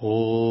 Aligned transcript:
Oh. 0.00 0.47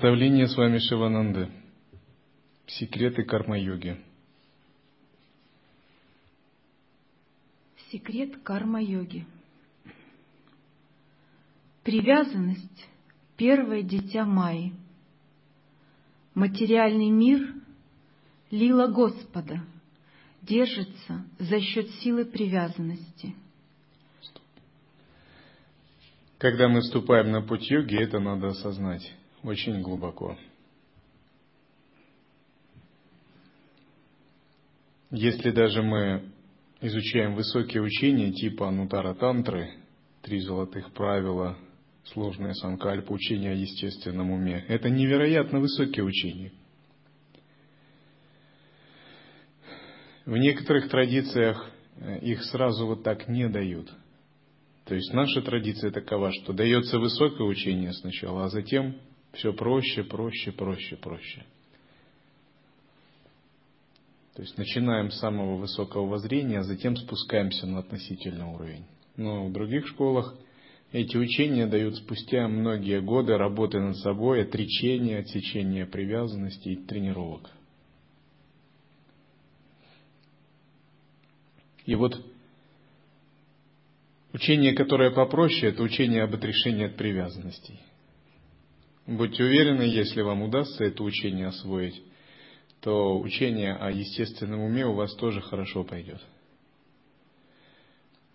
Наставление 0.00 0.48
с 0.48 0.56
вами 0.56 0.78
Шивананды. 0.78 1.50
Секреты 2.66 3.22
карма-йоги. 3.22 4.00
Секрет 7.92 8.38
карма-йоги. 8.42 9.26
Привязанность– 11.82 12.88
первое 13.36 13.82
дитя 13.82 14.24
Майи. 14.24 14.72
Материальный 16.34 17.10
мир– 17.10 17.52
лила 18.50 18.88
Господа, 18.88 19.62
держится 20.40 21.26
за 21.38 21.60
счет 21.60 21.90
силы 21.96 22.24
привязанности. 22.24 23.36
Когда 26.38 26.68
мы 26.68 26.80
вступаем 26.80 27.32
на 27.32 27.42
путь 27.42 27.70
йоги, 27.70 27.96
это 28.02 28.18
надо 28.18 28.46
осознать 28.46 29.19
очень 29.42 29.80
глубоко. 29.82 30.36
Если 35.10 35.50
даже 35.50 35.82
мы 35.82 36.30
изучаем 36.80 37.34
высокие 37.34 37.82
учения 37.82 38.32
типа 38.32 38.70
Нутара 38.70 39.14
Тантры, 39.14 39.72
три 40.22 40.40
золотых 40.40 40.92
правила, 40.92 41.58
сложное 42.04 42.54
санкальпа, 42.54 43.12
учение 43.12 43.52
о 43.52 43.56
естественном 43.56 44.30
уме, 44.30 44.64
это 44.68 44.88
невероятно 44.88 45.60
высокие 45.60 46.04
учения. 46.04 46.52
В 50.26 50.36
некоторых 50.36 50.88
традициях 50.88 51.70
э, 51.96 52.20
их 52.20 52.44
сразу 52.44 52.86
вот 52.86 53.02
так 53.02 53.26
не 53.26 53.48
дают. 53.48 53.90
То 54.84 54.94
есть 54.94 55.12
наша 55.12 55.42
традиция 55.42 55.90
такова, 55.90 56.30
что 56.32 56.52
дается 56.52 56.98
высокое 56.98 57.46
учение 57.46 57.92
сначала, 57.92 58.44
а 58.44 58.48
затем 58.48 58.96
все 59.32 59.52
проще, 59.52 60.04
проще, 60.04 60.52
проще, 60.52 60.96
проще. 60.96 61.44
То 64.34 64.42
есть 64.42 64.56
начинаем 64.56 65.10
с 65.10 65.18
самого 65.18 65.56
высокого 65.56 66.06
воззрения, 66.06 66.60
а 66.60 66.64
затем 66.64 66.96
спускаемся 66.96 67.66
на 67.66 67.80
относительный 67.80 68.46
уровень. 68.46 68.84
Но 69.16 69.46
в 69.46 69.52
других 69.52 69.86
школах 69.88 70.34
эти 70.92 71.16
учения 71.16 71.66
дают 71.66 71.96
спустя 71.96 72.48
многие 72.48 73.00
годы 73.00 73.36
работы 73.36 73.78
над 73.78 73.96
собой, 73.98 74.42
отречения, 74.42 75.18
отсечения 75.18 75.86
привязанностей 75.86 76.72
и 76.72 76.84
тренировок. 76.84 77.50
И 81.86 81.94
вот 81.94 82.24
учение, 84.32 84.74
которое 84.74 85.10
попроще, 85.10 85.72
это 85.72 85.82
учение 85.82 86.22
об 86.22 86.34
отрешении 86.34 86.86
от 86.86 86.96
привязанностей. 86.96 87.80
Будьте 89.10 89.42
уверены, 89.42 89.82
если 89.82 90.22
вам 90.22 90.42
удастся 90.42 90.84
это 90.84 91.02
учение 91.02 91.48
освоить, 91.48 92.00
то 92.80 93.18
учение 93.18 93.74
о 93.74 93.90
естественном 93.90 94.60
уме 94.60 94.86
у 94.86 94.94
вас 94.94 95.12
тоже 95.16 95.40
хорошо 95.40 95.82
пойдет. 95.82 96.24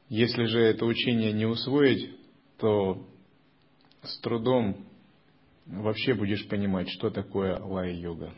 Если 0.09 0.43
же 0.43 0.59
это 0.59 0.83
учение 0.83 1.31
не 1.31 1.45
усвоить, 1.45 2.13
то 2.57 3.07
с 4.03 4.19
трудом 4.19 4.85
вообще 5.65 6.13
будешь 6.13 6.45
понимать, 6.49 6.89
что 6.89 7.09
такое 7.09 7.57
лай-йога. 7.57 8.33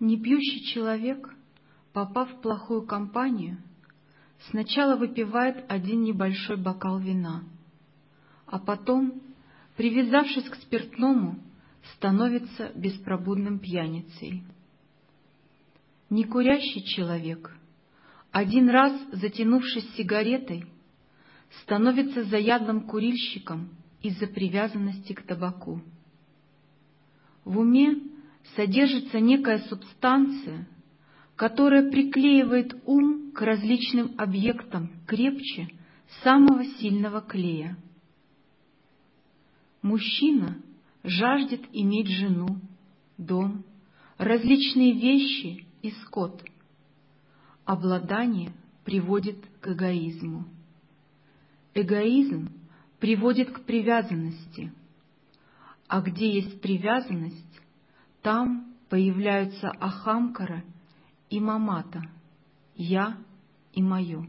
Непьющий 0.00 0.64
человек, 0.74 1.32
попав 1.92 2.32
в 2.32 2.40
плохую 2.40 2.82
компанию, 2.82 3.58
сначала 4.50 4.96
выпивает 4.96 5.64
один 5.68 6.02
небольшой 6.02 6.56
бокал 6.56 6.98
вина– 6.98 7.44
а 8.50 8.58
потом, 8.58 9.22
привязавшись 9.76 10.48
к 10.48 10.56
спиртному, 10.56 11.38
становится 11.94 12.72
беспробудным 12.74 13.60
пьяницей. 13.60 14.42
Некурящий 16.10 16.82
человек, 16.82 17.56
один 18.32 18.68
раз 18.68 18.92
затянувшись 19.12 19.88
сигаретой, 19.94 20.66
становится 21.62 22.24
заядлым 22.24 22.88
курильщиком 22.88 23.68
из-за 24.02 24.26
привязанности 24.26 25.12
к 25.12 25.22
табаку. 25.22 25.80
В 27.44 27.56
уме 27.60 27.98
содержится 28.56 29.20
некая 29.20 29.60
субстанция, 29.60 30.66
которая 31.36 31.88
приклеивает 31.88 32.74
ум 32.84 33.30
к 33.30 33.40
различным 33.42 34.12
объектам 34.18 34.90
крепче 35.06 35.68
самого 36.24 36.64
сильного 36.64 37.20
клея. 37.20 37.76
Мужчина 39.90 40.56
жаждет 41.02 41.62
иметь 41.72 42.06
жену, 42.06 42.60
дом, 43.18 43.64
различные 44.18 44.92
вещи 44.92 45.66
и 45.82 45.90
скот. 45.90 46.44
Обладание 47.64 48.52
приводит 48.84 49.38
к 49.60 49.66
эгоизму. 49.66 50.44
Эгоизм 51.74 52.52
приводит 53.00 53.50
к 53.50 53.64
привязанности. 53.64 54.72
А 55.88 56.00
где 56.02 56.34
есть 56.34 56.60
привязанность, 56.60 57.60
там 58.22 58.72
появляются 58.90 59.70
Ахамкара 59.70 60.62
и 61.30 61.40
Мамата, 61.40 62.00
я 62.76 63.18
и 63.72 63.82
мое. 63.82 64.24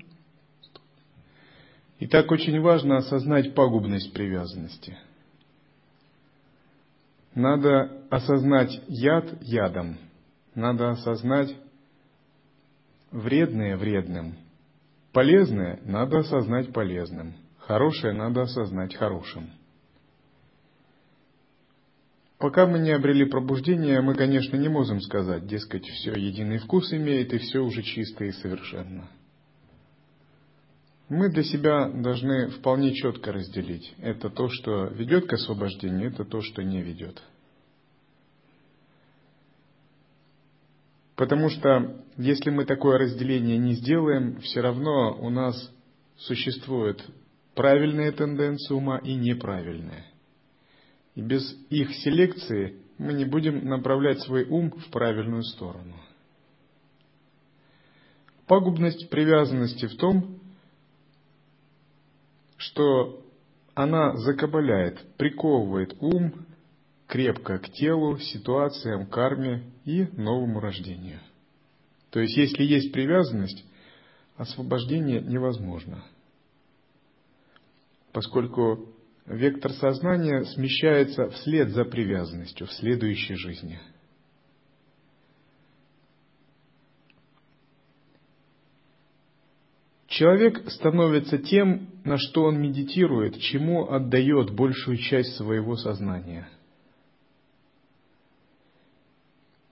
Итак, 2.00 2.32
очень 2.32 2.60
важно 2.62 2.98
осознать 2.98 3.54
пагубность 3.54 4.12
привязанности– 4.12 4.98
надо 7.36 8.06
осознать 8.10 8.82
яд 8.88 9.42
ядом. 9.42 9.98
Надо 10.54 10.92
осознать 10.92 11.56
вредное 13.12 13.78
вредным. 13.78 14.36
Полезное 15.14 15.80
надо 15.86 16.20
осознать 16.20 16.74
полезным. 16.74 17.36
Хорошее 17.60 18.14
надо 18.14 18.42
осознать 18.42 18.96
хорошим. 18.96 19.50
Пока 22.38 22.66
мы 22.66 22.80
не 22.80 22.92
обрели 22.92 23.26
пробуждение, 23.26 24.02
мы, 24.02 24.16
конечно, 24.16 24.58
не 24.58 24.68
можем 24.68 25.00
сказать, 25.00 25.46
дескать, 25.46 25.86
все 25.86 26.14
единый 26.14 26.58
вкус 26.58 26.92
имеет 26.92 27.34
и 27.34 27.38
все 27.38 27.60
уже 27.60 27.84
чисто 27.84 28.26
и 28.26 28.32
совершенно. 28.32 29.08
Мы 31.12 31.28
для 31.28 31.44
себя 31.44 31.90
должны 31.90 32.48
вполне 32.52 32.94
четко 32.94 33.34
разделить. 33.34 33.94
Это 34.00 34.30
то, 34.30 34.48
что 34.48 34.86
ведет 34.86 35.28
к 35.28 35.34
освобождению, 35.34 36.10
это 36.10 36.24
то, 36.24 36.40
что 36.40 36.64
не 36.64 36.82
ведет. 36.82 37.22
Потому 41.18 41.50
что 41.50 42.02
если 42.16 42.50
мы 42.50 42.64
такое 42.64 42.98
разделение 42.98 43.58
не 43.58 43.74
сделаем, 43.74 44.40
все 44.40 44.62
равно 44.62 45.18
у 45.20 45.30
нас 45.30 45.70
существует 46.16 47.06
правильная 47.56 48.14
тенденция 48.14 48.78
ума 48.78 48.98
и 49.00 49.14
неправильная. 49.16 50.06
И 51.16 51.22
без 51.22 51.44
их 51.70 51.94
селекции 51.94 52.78
мы 52.98 53.12
не 53.12 53.26
будем 53.26 53.66
направлять 53.66 54.22
свой 54.22 54.46
ум 54.46 54.72
в 54.72 54.90
правильную 54.90 55.44
сторону. 55.44 55.98
Пагубность 58.48 59.10
привязанности 59.10 59.88
в 59.88 59.98
том, 59.98 60.41
что 62.62 63.26
она 63.74 64.16
закабаляет, 64.18 65.00
приковывает 65.18 65.96
ум 66.00 66.46
крепко 67.08 67.58
к 67.58 67.70
телу, 67.72 68.20
ситуациям, 68.20 69.08
карме 69.08 69.64
и 69.84 70.04
новому 70.14 70.60
рождению. 70.60 71.20
То 72.12 72.20
есть, 72.20 72.38
если 72.38 72.64
есть 72.64 72.92
привязанность, 72.92 73.66
освобождение 74.38 75.22
невозможно, 75.22 76.04
поскольку 78.12 78.94
вектор 79.26 79.72
сознания 79.74 80.44
смещается 80.46 81.30
вслед 81.30 81.70
за 81.70 81.86
привязанностью 81.86 82.68
в 82.68 82.74
следующей 82.74 83.36
жизни. 83.36 83.80
Человек 90.12 90.70
становится 90.70 91.38
тем, 91.38 91.90
на 92.04 92.18
что 92.18 92.44
он 92.44 92.62
медитирует, 92.62 93.40
чему 93.40 93.92
отдает 93.92 94.52
большую 94.52 94.98
часть 94.98 95.36
своего 95.36 95.76
сознания– 95.76 96.48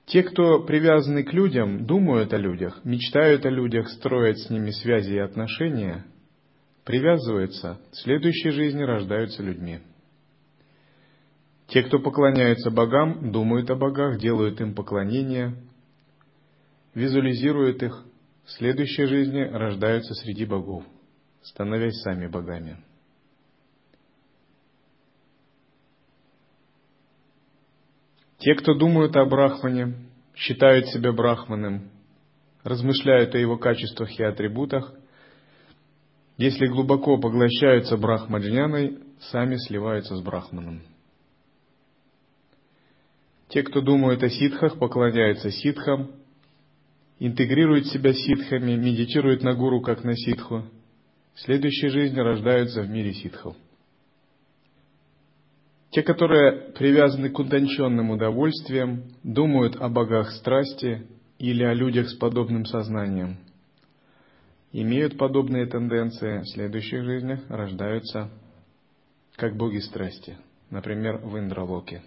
Те, 0.10 0.24
кто 0.24 0.64
привязаны 0.64 1.24
к 1.24 1.34
людям, 1.34 1.86
думают 1.86 2.34
о 2.34 2.38
людях, 2.38 2.84
мечтают 2.84 3.46
о 3.46 3.52
людях, 3.52 3.88
строят 3.90 4.40
с 4.40 4.50
ними 4.50 4.72
связи 4.72 5.14
и 5.14 5.20
отношения, 5.20 6.04
привязываются, 6.84 7.80
в 7.92 7.96
следующей 7.96 8.50
жизни 8.50 8.82
рождаются 8.82 9.44
людьми. 9.44 9.82
Те, 11.68 11.84
кто 11.84 12.00
поклоняются 12.00 12.72
богам, 12.72 13.32
думают 13.32 13.70
о 13.70 13.76
богах, 13.76 14.18
делают 14.18 14.60
им 14.62 14.74
поклонение, 14.74 15.54
визуализируют 16.96 17.84
их, 17.84 18.04
в 18.50 18.52
следующей 18.54 19.06
жизни 19.06 19.42
рождаются 19.42 20.16
среди 20.16 20.44
богов, 20.44 20.84
становясь 21.44 22.02
сами 22.02 22.26
богами. 22.26 22.84
Те, 28.40 28.56
кто 28.56 28.74
думают 28.74 29.16
о 29.18 29.26
Брахмане, 29.26 29.94
считают 30.36 30.88
себя 30.88 31.12
Брахманом, 31.12 31.92
размышляют 32.64 33.36
о 33.36 33.38
его 33.38 33.58
качествах 33.58 34.20
и 34.20 34.24
атрибутах, 34.24 34.96
если 36.38 36.66
глубоко 36.66 37.20
поглощаются 37.20 37.98
Брахмаджняной, 37.98 38.98
сами 39.30 39.58
сливаются 39.58 40.16
с 40.16 40.22
Брахманом. 40.22 40.82
Те, 43.50 43.62
кто 43.62 43.82
думают 43.82 44.24
о 44.24 44.30
ситхах, 44.30 44.80
поклоняются 44.80 45.52
ситхам, 45.52 46.19
интегрируют 47.20 47.88
себя 47.88 48.14
ситхами, 48.14 48.76
медитируют 48.76 49.44
на 49.44 49.54
гуру 49.54 49.82
как 49.82 50.04
на 50.04 50.16
ситху, 50.16 50.64
в 51.34 51.40
следующей 51.42 51.90
жизни 51.90 52.20
рождаются 52.20 52.82
в 52.82 52.90
мире 52.90 53.14
ситхов– 53.14 53.56
те, 55.92 56.04
которые 56.04 56.72
привязаны 56.74 57.30
к 57.30 57.40
утонченным 57.40 58.12
удовольствиям, 58.12 59.06
думают 59.24 59.76
о 59.78 59.90
богах 59.90 60.32
страсти 60.32 61.08
или 61.40 61.64
о 61.64 61.74
людях 61.74 62.10
с 62.10 62.16
подобным 62.16 62.66
сознанием, 62.66 63.38
имеют 64.72 65.18
подобные 65.18 65.66
тенденции, 65.66 66.42
в 66.42 66.50
следующих 66.50 67.04
жизнях 67.04 67.40
рождаются 67.50 68.30
как 69.36 69.56
боги 69.56 69.80
страсти, 69.80 70.38
например, 70.70 71.18
в 71.18 71.40
Индралоке. 71.40 72.04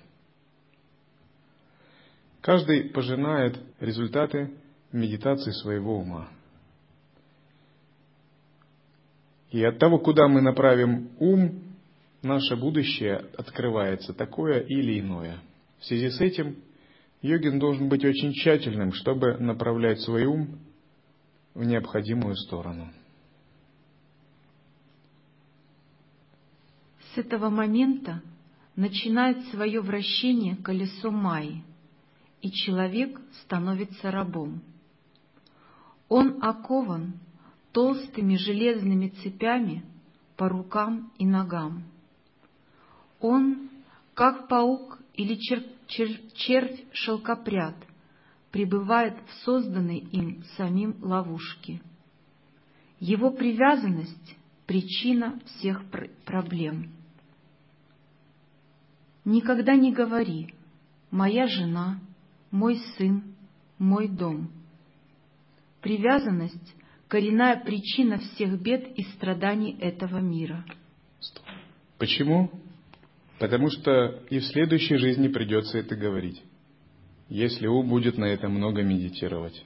Каждый 2.41 2.85
пожинает 2.91 3.59
результаты 3.81 4.51
медитации 4.93 5.51
своего 5.53 5.99
ума. 5.99 6.29
И 9.51 9.63
от 9.65 9.79
того, 9.79 9.99
куда 9.99 10.29
мы 10.29 10.41
направим 10.41 11.11
ум, 11.19 11.63
наше 12.23 12.57
будущее 12.57 13.17
открывается 13.37 14.15
такое 14.15 14.61
или 14.61 15.01
иное. 15.01 15.39
В 15.79 15.85
связи 15.85 16.09
с 16.09 16.21
этим 16.21 16.57
йогин 17.21 17.59
должен 17.59 17.89
быть 17.89 18.05
очень 18.05 18.33
тщательным, 18.33 18.93
чтобы 18.93 19.37
направлять 19.39 20.01
свой 20.01 20.25
ум 20.25 20.59
в 21.55 21.65
необходимую 21.65 22.37
сторону. 22.37 22.91
С 27.15 27.19
этого 27.19 27.51
момента 27.51 28.23
начинает 28.75 29.45
свое 29.49 29.83
вращение 29.83 30.57
колесо 30.57 31.11
Майи, 31.11 31.63
и 32.41 32.51
человек 32.51 33.21
становится 33.43 34.11
рабом. 34.11 34.63
Он 36.15 36.43
окован 36.43 37.15
толстыми 37.73 38.37
железными 38.37 39.09
цепями 39.09 39.83
по 40.37 40.47
рукам 40.47 41.11
и 41.17 41.25
ногам. 41.25 41.85
Он, 43.19 43.71
как 44.13 44.47
паук 44.47 44.99
или 45.15 45.37
чер 45.37 45.65
чер 45.87 46.11
червь-шелкопряд, 46.35 47.77
пребывает 48.51 49.17
в 49.27 49.33
созданной 49.43 50.01
им 50.01 50.45
самим 50.59 50.97
ловушке. 51.01 51.81
Его 53.01 53.31
привязанность— 53.31 54.37
причина 54.67 55.41
всех 55.47 55.83
пр 55.91 56.11
проблем. 56.27 56.91
Никогда 59.25 59.77
не 59.77 59.95
говори 59.95 60.55
«моя 61.11 61.47
жена», 61.47 62.01
«мой 62.51 62.77
сын», 62.99 63.35
«мой 63.79 64.09
дом». 64.09 64.51
Привязанность— 65.83 66.75
коренная 67.09 67.63
причина 67.63 68.19
всех 68.19 68.63
бед 68.63 68.97
и 68.97 69.03
страданий 69.03 69.77
этого 69.81 70.19
мира. 70.19 70.65
Почему? 71.99 72.51
Потому 73.41 73.69
что 73.69 74.23
и 74.31 74.39
в 74.39 74.45
следующей 74.45 74.97
жизни 74.97 75.27
придется 75.27 75.79
это 75.79 75.97
говорить, 75.97 76.41
если 77.29 77.67
ум 77.67 77.89
будет 77.89 78.17
на 78.17 78.27
это 78.27 78.49
много 78.49 78.83
медитировать. 78.83 79.65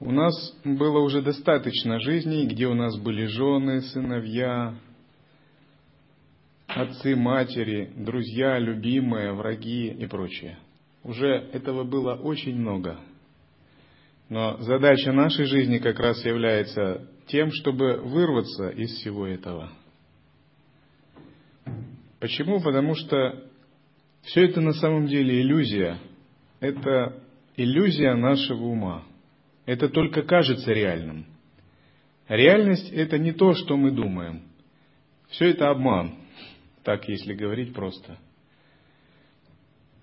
У 0.00 0.10
нас 0.10 0.34
было 0.64 0.98
уже 1.00 1.22
достаточно 1.22 2.00
жизней, 2.00 2.46
где 2.46 2.66
у 2.66 2.74
нас 2.74 2.98
были 2.98 3.26
жены, 3.26 3.82
сыновья, 3.82 4.74
отцы, 6.66 7.14
матери, 7.14 7.92
друзья, 7.96 8.58
любимые, 8.58 9.32
враги 9.32 9.88
и 9.88 10.06
прочее. 10.06 10.58
Уже 11.04 11.28
этого 11.28 11.84
было 11.84 12.14
очень 12.14 12.56
много. 12.56 12.98
Но 14.30 14.56
задача 14.62 15.12
нашей 15.12 15.44
жизни 15.44 15.76
как 15.76 16.00
раз 16.00 16.24
является 16.24 17.06
тем, 17.26 17.50
чтобы 17.52 17.98
вырваться 17.98 18.70
из 18.70 18.90
всего 18.94 19.26
этого– 19.26 19.70
Почему? 22.20 22.60
Потому 22.60 22.94
что 22.94 23.42
все 24.22 24.44
это 24.44 24.60
на 24.60 24.74
самом 24.74 25.06
деле 25.06 25.40
иллюзия. 25.40 25.98
Это 26.60 27.22
иллюзия 27.56 28.14
нашего 28.14 28.66
ума. 28.66 29.04
Это 29.64 29.88
только 29.88 30.22
кажется 30.22 30.72
реальным. 30.72 31.26
Реальность– 32.28 32.92
это 32.92 33.18
не 33.18 33.32
то, 33.32 33.54
что 33.54 33.76
мы 33.76 33.90
думаем. 33.90 34.42
Все 35.30 35.50
это 35.50 35.70
обман, 35.70 36.16
так 36.84 37.08
если 37.08 37.34
говорить 37.34 37.72
просто. 37.72 38.18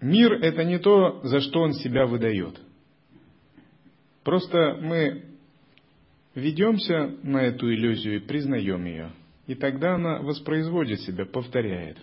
Мир– 0.01 0.33
это 0.41 0.63
не 0.63 0.79
то, 0.79 1.21
за 1.23 1.39
что 1.39 1.61
он 1.61 1.73
себя 1.73 2.05
выдает. 2.05 2.59
Просто 4.27 4.77
мы 4.81 5.23
ведемся 6.35 7.15
на 7.23 7.43
эту 7.43 7.73
иллюзию 7.73 8.17
и 8.17 8.19
признаем 8.19 8.83
ее– 8.83 9.13
и 9.47 9.55
тогда 9.55 9.95
она 9.95 10.19
воспроизводит 10.19 10.99
себя, 10.99 11.25
повторяет. 11.25 11.97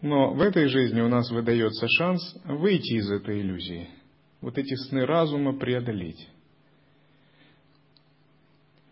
Но 0.00 0.32
в 0.32 0.40
этой 0.40 0.68
жизни 0.68 1.02
у 1.02 1.08
нас 1.08 1.30
выдается 1.30 1.86
шанс 1.88 2.22
выйти 2.46 2.94
из 2.94 3.10
этой 3.10 3.42
иллюзии, 3.42 3.90
вот 4.40 4.56
эти 4.56 4.74
сны 4.86 5.04
разума 5.04 5.52
преодолеть. 5.52 6.26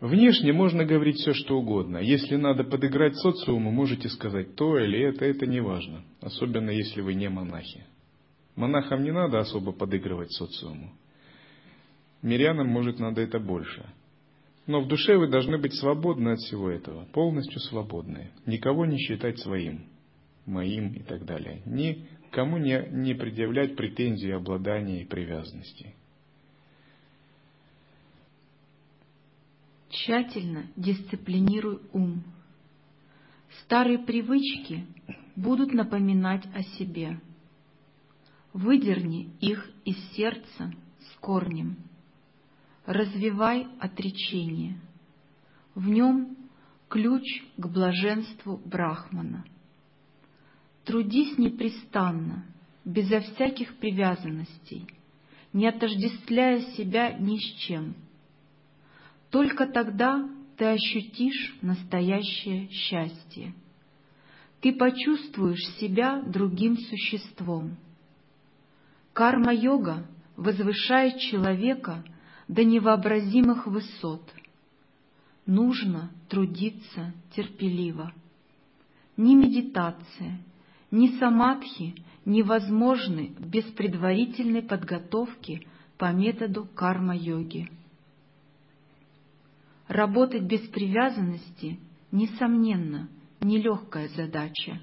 Внешне 0.00 0.52
можно 0.52 0.84
говорить 0.84 1.16
все, 1.16 1.32
что 1.32 1.58
угодно. 1.58 1.96
Если 1.96 2.36
надо 2.36 2.62
подыграть 2.62 3.16
социуму, 3.16 3.70
можете 3.70 4.10
сказать 4.10 4.54
то 4.54 4.78
или 4.78 5.00
это, 5.00 5.24
это 5.24 5.46
не 5.46 5.62
важно. 5.62 6.04
Особенно 6.20 6.68
если 6.68 7.00
вы 7.00 7.14
не 7.14 7.30
монахи. 7.30 7.86
Монахам 8.54 9.02
не 9.02 9.12
надо 9.12 9.38
особо 9.38 9.72
подыгрывать 9.72 10.30
социуму. 10.32 10.92
Мирянам, 12.22 12.68
может, 12.68 12.98
надо 12.98 13.20
это 13.20 13.38
больше– 13.38 13.84
но 14.70 14.80
в 14.82 14.86
душе 14.86 15.16
вы 15.16 15.26
должны 15.26 15.58
быть 15.58 15.74
свободны 15.74 16.28
от 16.30 16.38
всего 16.38 16.70
этого, 16.70 17.04
полностью 17.06 17.58
свободны. 17.58 18.30
Никого 18.46 18.86
не 18.86 18.98
считать 18.98 19.40
своим, 19.40 19.86
моим 20.46 20.92
и 20.92 21.02
так 21.02 21.24
далее. 21.24 21.60
Никому 21.66 22.56
не, 22.56 22.86
не 22.92 23.14
предъявлять 23.14 23.74
претензии, 23.74 24.30
обладания 24.30 25.02
и 25.02 25.06
привязанности. 25.06 25.96
Тщательно 29.88 30.66
дисциплинируй 30.76 31.80
ум. 31.92 32.22
Старые 33.64 33.98
привычки 33.98 34.86
будут 35.34 35.72
напоминать 35.72 36.46
о 36.54 36.62
себе. 36.62 37.18
Выдерни 38.52 39.32
их 39.40 39.68
из 39.84 39.96
сердца 40.12 40.72
с 41.00 41.18
корнем 41.18 41.89
развивай 42.86 43.66
отречение. 43.78 44.80
В 45.74 45.88
нем 45.88 46.36
ключ 46.88 47.22
к 47.56 47.66
блаженству 47.66 48.60
Брахмана. 48.64 49.44
Трудись 50.84 51.38
непрестанно, 51.38 52.44
безо 52.84 53.20
всяких 53.20 53.76
привязанностей, 53.76 54.86
не 55.52 55.68
отождествляя 55.68 56.60
себя 56.72 57.12
ни 57.12 57.36
с 57.36 57.58
чем. 57.60 57.94
Только 59.30 59.66
тогда 59.66 60.28
ты 60.56 60.64
ощутишь 60.66 61.56
настоящее 61.62 62.68
счастье. 62.70 63.54
Ты 64.60 64.72
почувствуешь 64.72 65.64
себя 65.78 66.20
другим 66.22 66.76
существом. 66.76 67.76
Карма-йога 69.12 70.06
возвышает 70.36 71.18
человека 71.18 72.04
до 72.50 72.64
невообразимых 72.64 73.68
высот. 73.68 74.22
Нужно 75.46 76.10
трудиться 76.28 77.14
терпеливо. 77.36 78.12
Ни 79.16 79.36
медитация, 79.36 80.40
ни 80.90 81.16
самадхи 81.20 81.94
невозможны 82.24 83.36
без 83.38 83.64
предварительной 83.66 84.62
подготовки 84.62 85.68
по 85.96 86.12
методу 86.12 86.66
карма-йоги. 86.74 87.70
Работать 89.86 90.42
без 90.42 90.62
привязанности, 90.70 91.78
несомненно, 92.10 93.08
нелегкая 93.40 94.08
задача. 94.08 94.80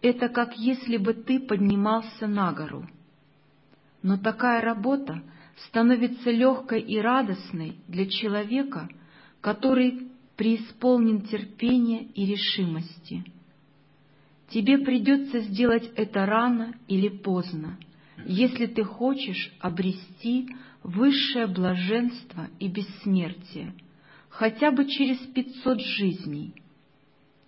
Это 0.00 0.28
как 0.28 0.56
если 0.56 0.96
бы 0.96 1.12
ты 1.12 1.40
поднимался 1.40 2.28
на 2.28 2.52
гору. 2.52 2.86
Но 4.02 4.16
такая 4.16 4.60
работа 4.60 5.24
становится 5.66 6.30
легкой 6.30 6.80
и 6.80 6.98
радостной 6.98 7.76
для 7.88 8.06
человека, 8.06 8.88
который 9.40 10.08
преисполнен 10.36 11.22
терпения 11.22 12.04
и 12.14 12.26
решимости. 12.26 13.24
Тебе 14.50 14.78
придется 14.78 15.40
сделать 15.40 15.90
это 15.96 16.24
рано 16.24 16.74
или 16.86 17.08
поздно, 17.08 17.78
если 18.24 18.66
ты 18.66 18.84
хочешь 18.84 19.52
обрести 19.60 20.48
высшее 20.82 21.46
блаженство 21.46 22.48
и 22.58 22.68
бессмертие— 22.68 23.74
хотя 24.38 24.70
бы 24.70 24.86
через 24.86 25.18
пятьсот 25.18 25.80
жизней. 25.80 26.54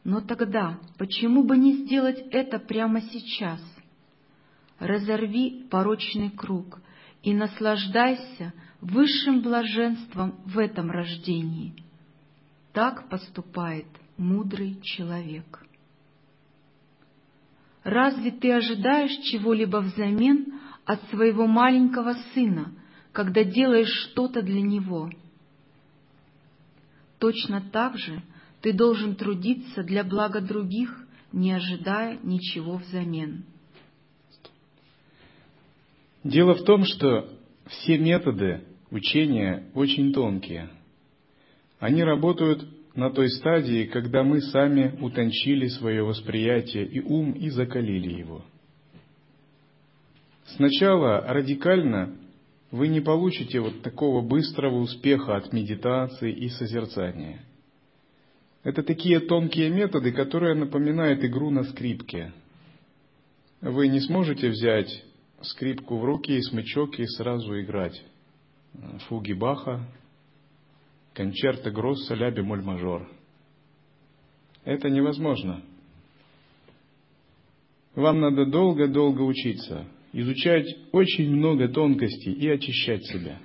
Но 0.03 0.21
тогда 0.21 0.81
почему 0.99 1.45
бы 1.45 1.57
не 1.57 1.85
сделать 1.85 2.21
это 2.33 2.59
прямо 2.59 3.01
сейчас? 3.01 3.61
Разорви 4.81 5.67
порочный 5.71 6.31
круг 6.31 6.81
и 7.23 7.35
наслаждайся 7.35 8.53
высшим 8.81 9.43
блаженством 9.43 10.41
в 10.47 10.59
этом 10.59 10.91
рождении. 10.91 11.75
Так 12.73 13.09
поступает 13.09 13.87
мудрый 14.17 14.81
человек. 14.83 15.65
Разве 17.83 18.31
ты 18.31 18.53
ожидаешь 18.53 19.17
чего-либо 19.25 19.79
взамен 19.79 20.61
от 20.85 21.03
своего 21.11 21.47
маленького 21.47 22.15
сына, 22.35 22.73
когда 23.13 23.45
делаешь 23.45 24.11
что-то 24.11 24.43
для 24.43 24.61
него— 24.61 25.11
Точно 27.21 27.61
так 27.61 27.97
же 27.99 28.23
ты 28.63 28.73
должен 28.73 29.15
трудиться 29.15 29.83
для 29.85 30.03
блага 30.03 30.41
других, 30.41 31.07
не 31.33 31.53
ожидая 31.53 32.19
ничего 32.23 32.79
взамен. 32.79 33.45
Дело 36.23 36.55
в 36.55 36.65
том, 36.65 36.85
что 36.85 37.29
все 37.67 37.99
методы 37.99 38.63
учения 38.91 39.65
очень 39.75 40.13
тонкие. 40.13 40.69
Они 41.79 42.05
работают 42.05 42.67
на 42.95 43.11
той 43.11 43.31
стадии, 43.31 43.85
когда 43.85 44.23
мы 44.23 44.43
сами 44.43 44.99
утончили 45.01 45.69
свое 45.69 46.03
восприятие 46.03 46.85
и 46.85 47.01
ум 47.01 47.33
и 47.33 47.49
закалили 47.49 48.13
его. 48.13 48.45
Сначала 50.57 51.21
радикально 51.21 52.17
вы 52.71 52.89
не 52.89 53.01
получите 53.01 53.61
вот 53.61 53.83
такого 53.83 54.21
быстрого 54.21 54.79
успеха 54.79 55.37
от 55.37 55.53
медитации 55.53 56.33
и 56.33 56.49
созерцания. 56.51 57.41
Это 58.63 58.83
такие 58.83 59.21
тонкие 59.21 59.71
методы, 59.71 60.13
которые 60.13 60.55
напоминают 60.55 61.25
игру 61.25 61.51
на 61.51 61.65
скрипке. 61.65 62.33
Вы 63.63 63.89
не 63.89 64.01
сможете 64.01 64.51
взять 64.51 65.05
скрипку 65.43 65.99
в 65.99 66.05
руки 66.05 66.33
и 66.33 66.43
смычок 66.43 66.99
и 66.99 67.07
сразу 67.07 67.61
играть. 67.61 68.03
Фуги 69.09 69.33
Баха, 69.33 69.87
концерты 71.15 71.71
Гросса, 71.71 72.15
ля 72.15 72.31
бемоль 72.31 72.63
мажор. 72.63 73.09
Это 74.65 74.89
невозможно. 74.89 75.63
Вам 77.95 78.21
надо 78.21 78.47
долго-долго 78.47 79.23
учиться– 79.23 79.87
изучать 80.13 80.67
очень 80.93 81.31
много 81.31 81.69
тонкостей 81.69 82.33
и 82.33 82.49
очищать 82.49 83.05
себя. 83.07 83.41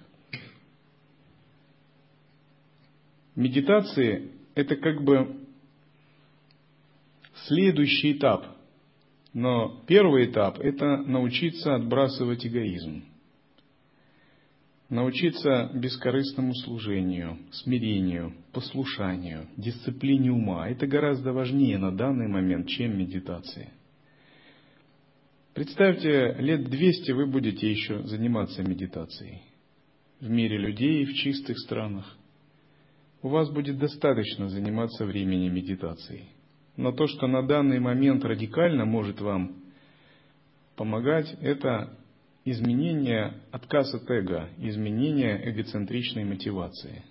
Медитации– 3.36 4.32
это 4.56 4.76
как 4.76 5.04
бы 5.04 5.46
следующий 7.48 8.14
этап. 8.14 8.55
Но 9.36 9.84
первый 9.86 10.32
этап– 10.32 10.58
это 10.60 10.98
научиться 10.98 11.76
отбрасывать 11.76 12.44
эгоизм. 12.48 13.04
Научиться 14.90 15.70
бескорыстному 15.76 16.56
служению, 16.56 17.38
смирению, 17.52 18.34
послушанию, 18.52 19.48
дисциплине 19.58 20.32
ума. 20.32 20.68
Это 20.68 20.88
гораздо 20.88 21.34
важнее 21.34 21.78
на 21.78 21.96
данный 21.96 22.28
момент, 22.28 22.68
чем 22.68 22.98
медитация– 22.98 23.70
Представьте, 25.56 26.34
лет 26.34 26.70
200 26.70 27.12
вы 27.14 27.28
будете 27.28 27.72
еще 27.72 28.04
заниматься 28.04 28.62
медитацией 28.62 29.42
в 30.20 30.30
мире 30.30 30.58
людей 30.58 31.04
и 31.04 31.06
в 31.06 31.14
чистых 31.14 31.58
странах. 31.60 32.18
У 33.22 33.30
вас 33.30 33.50
будет 33.50 33.78
достаточно 33.78 34.50
заниматься 34.50 35.06
времени 35.06 35.48
медитацией. 35.48 36.26
Но 36.78 36.92
то, 36.92 37.08
что 37.08 37.28
на 37.28 37.42
данный 37.42 37.80
момент 37.80 38.26
радикально 38.26 38.86
может 38.86 39.22
вам 39.22 39.56
помогать, 40.76 41.34
это 41.42 41.98
изменение, 42.44 43.42
отказ 43.52 43.94
от 43.94 44.10
эго, 44.10 44.50
изменение 44.58 45.50
эгоцентричной 45.52 46.26
мотивации. 46.26 47.04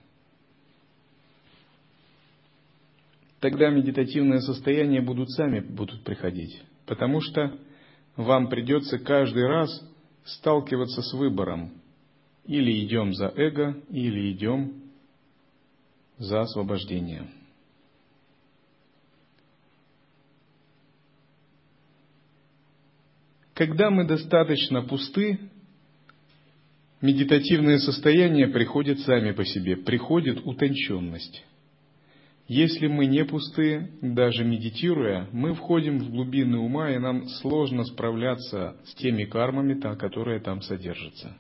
Тогда 3.41 3.69
медитативные 3.69 4.41
состояния 4.41 5.03
будут 5.03 5.31
сами 5.31 5.61
будут 5.61 6.03
приходить, 6.05 6.63
потому 6.87 7.21
что 7.21 7.59
вам 8.17 8.49
придется 8.49 8.99
каждый 8.99 9.47
раз 9.47 9.71
сталкиваться 10.25 11.03
с 11.03 11.13
выбором. 11.13 11.73
Или 12.47 12.85
идем 12.85 13.13
за 13.15 13.27
эго, 13.29 13.77
или 13.89 14.33
идем 14.33 14.83
за 16.19 16.43
освобождение. 16.43 17.27
Когда 23.55 23.89
мы 23.89 24.05
достаточно 24.05 24.83
пусты, 24.83 25.39
медитативное 27.01 27.79
состояние 27.79 28.49
приходит 28.49 28.99
сами 29.01 29.31
по 29.31 29.45
себе, 29.45 29.77
приходит 29.77 30.45
утонченность. 30.45 31.45
Если 32.49 32.89
мы 32.89 33.07
не 33.07 33.25
пусты, 33.25 33.91
даже 34.03 34.45
медитируя, 34.45 35.29
мы 35.33 35.55
входим 35.55 35.99
в 35.99 36.11
глубины 36.11 36.59
ума, 36.59 36.91
и 36.91 36.99
нам 36.99 37.27
сложно 37.29 37.85
справляться 37.85 38.77
с 38.87 38.95
теми 38.97 39.25
кармами, 39.25 39.81
которые 39.81 40.41
там 40.41 40.61
содержатся. 40.61 41.37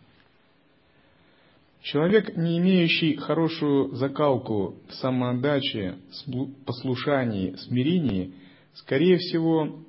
Человек, 1.83 2.37
не 2.37 2.59
имеющий 2.59 3.16
хорошую 3.16 3.94
закалку 3.97 4.76
в 4.88 4.94
самоотдаче, 4.94 5.97
послушании, 6.64 7.56
смирении, 7.56 8.33
скорее 8.73 9.18
всего, 9.18 9.84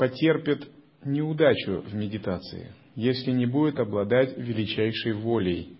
потерпит 0.00 0.66
неудачу 1.04 1.82
в 1.82 1.94
медитации, 1.94 2.72
если 2.94 3.32
не 3.32 3.44
будет 3.44 3.78
обладать 3.78 4.34
величайшей 4.38 5.12
волей, 5.12 5.76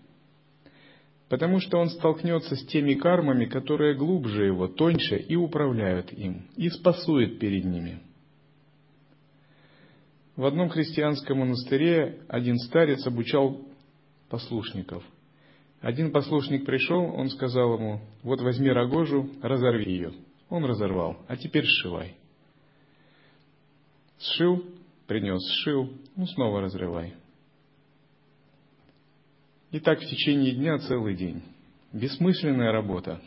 потому 1.27 1.59
что 1.59 1.79
он 1.79 1.89
столкнется 1.89 2.55
с 2.55 2.63
теми 2.67 2.93
кармами, 2.93 3.45
которые 3.45 3.95
глубже 3.95 4.45
его, 4.45 4.67
тоньше 4.67 5.15
и 5.15 5.35
управляют 5.35 6.13
им, 6.13 6.45
и 6.55 6.69
спасует 6.69 7.39
перед 7.39 7.65
ними. 7.65 7.99
В 10.35 10.45
одном 10.45 10.69
христианском 10.69 11.39
монастыре 11.39 12.19
один 12.27 12.57
старец 12.57 13.03
обучал 13.07 13.59
послушников. 14.29 15.03
Один 15.81 16.11
послушник 16.11 16.63
пришел, 16.63 17.11
он 17.15 17.29
сказал 17.29 17.73
ему, 17.73 18.01
вот 18.21 18.39
возьми 18.41 18.69
рогожу, 18.69 19.31
разорви 19.41 19.91
ее. 19.91 20.13
Он 20.47 20.63
разорвал, 20.65 21.25
а 21.27 21.37
теперь 21.37 21.65
сшивай. 21.65 22.20
Сшил, 24.21 24.63
принес, 25.07 25.41
сшил, 25.49 25.91
ну 26.15 26.27
снова 26.27 26.61
разрывай. 26.61 27.15
И 29.71 29.79
так 29.79 29.99
в 29.99 30.05
течение 30.05 30.53
дня 30.53 30.77
целый 30.77 31.15
день. 31.15 31.41
Бессмысленная 31.91 32.71
работа. 32.71 33.19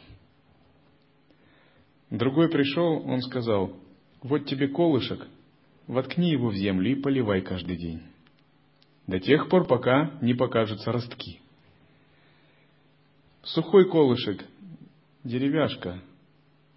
Другой 2.11 2.49
пришел, 2.49 3.03
он 3.09 3.21
сказал, 3.23 3.77
вот 4.23 4.47
тебе 4.47 4.69
колышек, 4.69 5.27
воткни 5.89 6.31
его 6.31 6.51
в 6.51 6.55
землю 6.55 6.93
и 6.93 7.01
поливай 7.01 7.41
каждый 7.41 7.77
день. 7.77 8.03
до 9.07 9.19
тех 9.19 9.49
пор, 9.49 9.67
пока 9.67 10.17
не 10.23 10.35
покажутся 10.35 10.93
ростки. 10.93 11.41
Сухой 13.43 13.91
колышек, 13.91 14.45
деревяшка, 15.25 16.01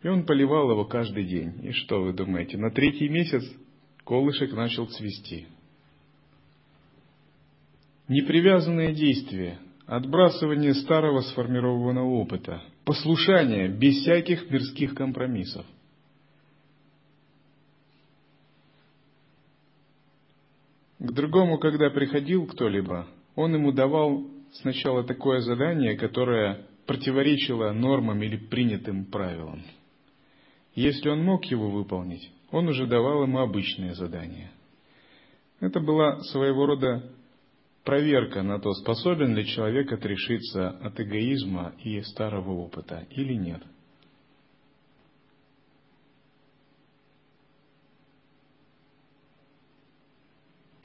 и 0.01 0.07
он 0.07 0.25
поливал 0.25 0.71
его 0.71 0.85
каждый 0.85 1.25
день. 1.25 1.65
И 1.65 1.71
что 1.71 2.01
вы 2.01 2.13
думаете, 2.13 2.57
на 2.57 2.71
третий 2.71 3.07
месяц 3.07 3.43
колышек 4.07 4.53
начал 4.53 4.87
цвести. 4.87 5.47
Непривязанные 8.07 8.93
действия, 8.93 9.59
отбрасывание 9.85 10.73
старого 10.75 11.19
сформированного 11.19 12.07
опыта, 12.07 12.63
послушание 12.85 13.67
без 13.67 13.97
всяких 13.97 14.49
мирских 14.49 14.95
компромиссов. 14.95 15.65
К 20.99 21.11
другому, 21.11 21.59
когда 21.59 21.89
приходил 21.89 22.47
кто-либо, 22.47 23.07
он 23.35 23.55
ему 23.55 23.73
давал 23.73 24.25
сначала 24.53 25.03
такое 25.03 25.41
задание, 25.41 25.97
которое 25.97 26.65
противоречило 26.85 27.73
нормам 27.73 28.23
или 28.23 28.37
принятым 28.37 29.03
правилам. 29.05 29.63
Если 30.75 31.09
он 31.09 31.23
мог 31.23 31.43
его 31.45 31.69
выполнить, 31.69 32.31
он 32.51 32.67
уже 32.67 32.87
давал 32.87 33.23
ему 33.23 33.39
обычные 33.39 33.93
задания. 33.95 34.51
Это 35.59 35.79
была 35.79 36.19
своего 36.21 36.65
рода 36.65 37.11
проверка 37.83 38.43
на 38.43 38.59
то, 38.59 38.73
способен 38.73 39.35
ли 39.35 39.45
человек 39.45 39.91
отрешиться 39.91 40.69
от 40.69 40.99
эгоизма 40.99 41.73
и 41.83 42.01
старого 42.01 42.51
опыта 42.51 43.05
или 43.11 43.33
нет– 43.33 43.63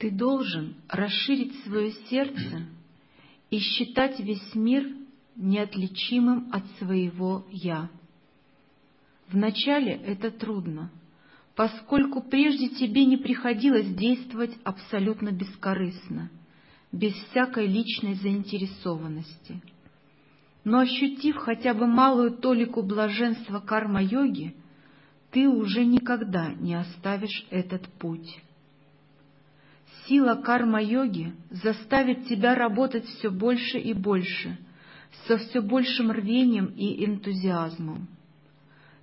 Ты 0.03 0.11
должен 0.11 0.75
расширить 0.89 1.63
свое 1.63 1.93
сердце 2.09 2.65
и 3.49 3.57
считать 3.57 4.19
весь 4.19 4.53
мир 4.53 4.85
неотличимым 5.37 6.49
от 6.51 6.65
своего 6.71 7.45
«я». 7.49 7.89
Вначале 9.29 9.93
это 9.93 10.29
трудно, 10.29 10.91
поскольку 11.55 12.21
прежде 12.21 12.69
тебе 12.69 13.05
не 13.05 13.17
приходилось 13.17 13.93
действовать 13.93 14.57
абсолютно 14.63 15.31
бескорыстно, 15.31 16.31
без 16.91 17.13
всякой 17.13 17.67
личной 17.67 18.15
заинтересованности. 18.15 19.61
Но 20.63 20.79
ощутив 20.79 21.35
хотя 21.37 21.73
бы 21.73 21.87
малую 21.87 22.31
толику 22.31 22.81
блаженства 22.81 23.59
карма-йоги, 23.59 24.55
ты 25.31 25.47
уже 25.47 25.83
никогда 25.85 26.53
не 26.53 26.75
оставишь 26.75 27.45
этот 27.49 27.87
путь. 27.99 28.41
Сила 30.07 30.35
карма-йоги 30.35 31.33
заставит 31.49 32.27
тебя 32.27 32.55
работать 32.55 33.05
все 33.05 33.29
больше 33.29 33.79
и 33.79 33.93
больше, 33.93 34.57
со 35.27 35.37
все 35.37 35.61
большим 35.61 36.11
рвением 36.11 36.67
и 36.67 37.05
энтузиазмом. 37.05 38.07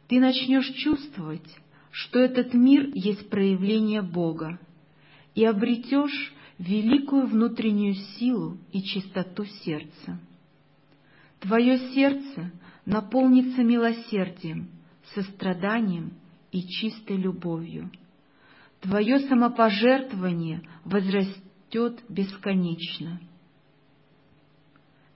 Ты 0.08 0.20
начнешь 0.20 0.68
чувствовать, 0.74 1.46
что 1.90 2.18
этот 2.18 2.54
мир 2.54 2.90
есть 2.94 3.28
проявление 3.30 4.02
Бога, 4.02 4.58
и 5.34 5.44
обретешь 5.44 6.32
великую 6.58 7.26
внутреннюю 7.26 7.94
силу 7.94 8.58
и 8.72 8.82
чистоту 8.82 9.44
сердца. 9.44 10.20
Твое 11.40 11.78
сердце 11.94 12.52
наполнится 12.84 13.62
милосердием, 13.62 14.68
состраданием 15.14 16.12
и 16.52 16.62
чистой 16.62 17.16
любовью— 17.16 17.90
Твое 18.80 19.20
самопожертвование 19.20 20.62
возрастет 20.84 22.02
бесконечно. 22.08 23.20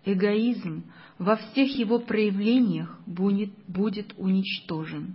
Эгоизм 0.05 0.85
во 1.19 1.37
всех 1.37 1.75
его 1.79 1.99
проявлениях 1.99 3.01
будет, 3.07 3.53
будет 3.67 4.13
уничтожен. 4.19 5.15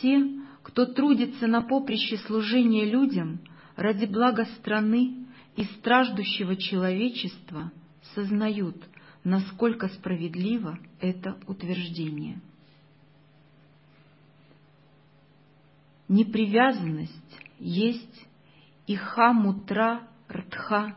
Те, 0.00 0.24
кто 0.70 0.86
трудится 0.86 1.48
на 1.48 1.62
поприще 1.62 2.16
служения 2.18 2.84
людям 2.84 3.40
ради 3.74 4.06
блага 4.06 4.44
страны 4.44 5.26
и 5.56 5.64
страждущего 5.64 6.54
человечества, 6.54 7.72
сознают, 8.14 8.76
насколько 9.24 9.88
справедливо 9.88 10.78
это 11.00 11.36
утверждение. 11.48 12.40
Непривязанность 16.06 17.40
есть 17.58 18.26
Ихамутра 18.86 20.08
Ртха 20.30 20.96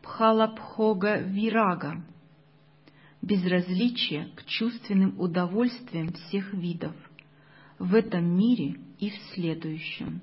Пхалапхога 0.00 1.18
Вирага, 1.20 2.02
безразличие 3.20 4.30
к 4.34 4.46
чувственным 4.46 5.20
удовольствиям 5.20 6.10
всех 6.14 6.54
видов 6.54 6.94
в 7.78 7.94
этом 7.94 8.24
мире 8.24 8.80
и 9.00 9.10
в 9.10 9.16
следующем. 9.34 10.20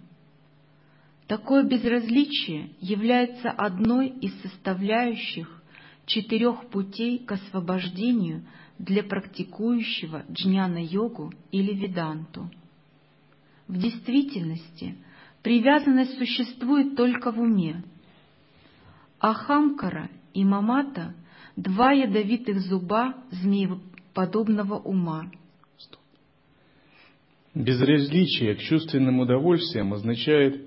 Такое 1.27 1.63
безразличие 1.63 2.69
является 2.79 3.49
одной 3.49 4.07
из 4.07 4.33
составляющих 4.41 5.61
четырех 6.05 6.69
путей 6.69 7.19
к 7.19 7.33
освобождению 7.33 8.45
для 8.79 9.03
практикующего 9.03 10.23
джняна-йогу 10.31 11.33
или 11.51 11.73
веданту– 11.73 12.49
в 13.67 13.77
действительности 13.77 14.95
привязанность 15.43 16.17
существует 16.17 16.95
только 16.95 17.31
в 17.31 17.39
уме. 17.39 17.83
Ахамкара 19.19 20.09
и 20.33 20.45
Мамата— 20.45 21.13
два 21.57 21.91
ядовитых 21.91 22.59
зуба 22.61 23.15
змееподобного 23.31 24.75
ума. 24.75 25.29
Безразличие 27.53 28.55
к 28.55 28.59
чувственным 28.59 29.19
удовольствиям 29.19 29.93
означает, 29.93 30.61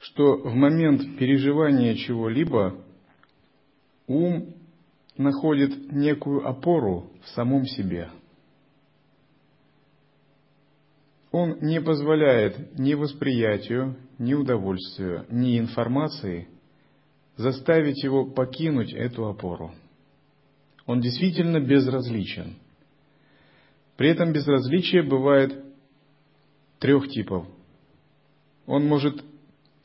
что 0.00 0.36
в 0.36 0.54
момент 0.54 1.18
переживания 1.18 1.94
чего-либо 1.94 2.76
ум 4.06 4.54
находит 5.16 5.92
некую 5.92 6.46
опору 6.46 7.10
в 7.22 7.28
самом 7.30 7.66
себе– 7.66 8.10
Он 11.32 11.56
не 11.62 11.80
позволяет 11.80 12.78
ни 12.78 12.92
восприятию, 12.92 13.96
ни 14.18 14.34
удовольствию, 14.34 15.24
ни 15.30 15.58
информации 15.58 16.46
заставить 17.36 18.04
его 18.04 18.26
покинуть 18.26 18.92
эту 18.92 19.26
опору. 19.26 19.72
Он 20.84 21.00
действительно 21.00 21.58
безразличен. 21.58 22.56
При 23.96 24.10
этом 24.10 24.32
безразличие 24.32 25.02
бывает 25.02 25.61
трех 26.82 27.08
типов. 27.08 27.46
Он 28.66 28.84
может 28.86 29.24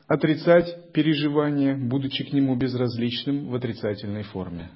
отрицать 0.06 0.92
переживание, 0.92 1.74
будучи 1.74 2.24
к 2.24 2.32
нему 2.34 2.56
безразличным 2.56 3.48
в 3.48 3.54
отрицательной 3.54 4.24
форме. 4.24 4.68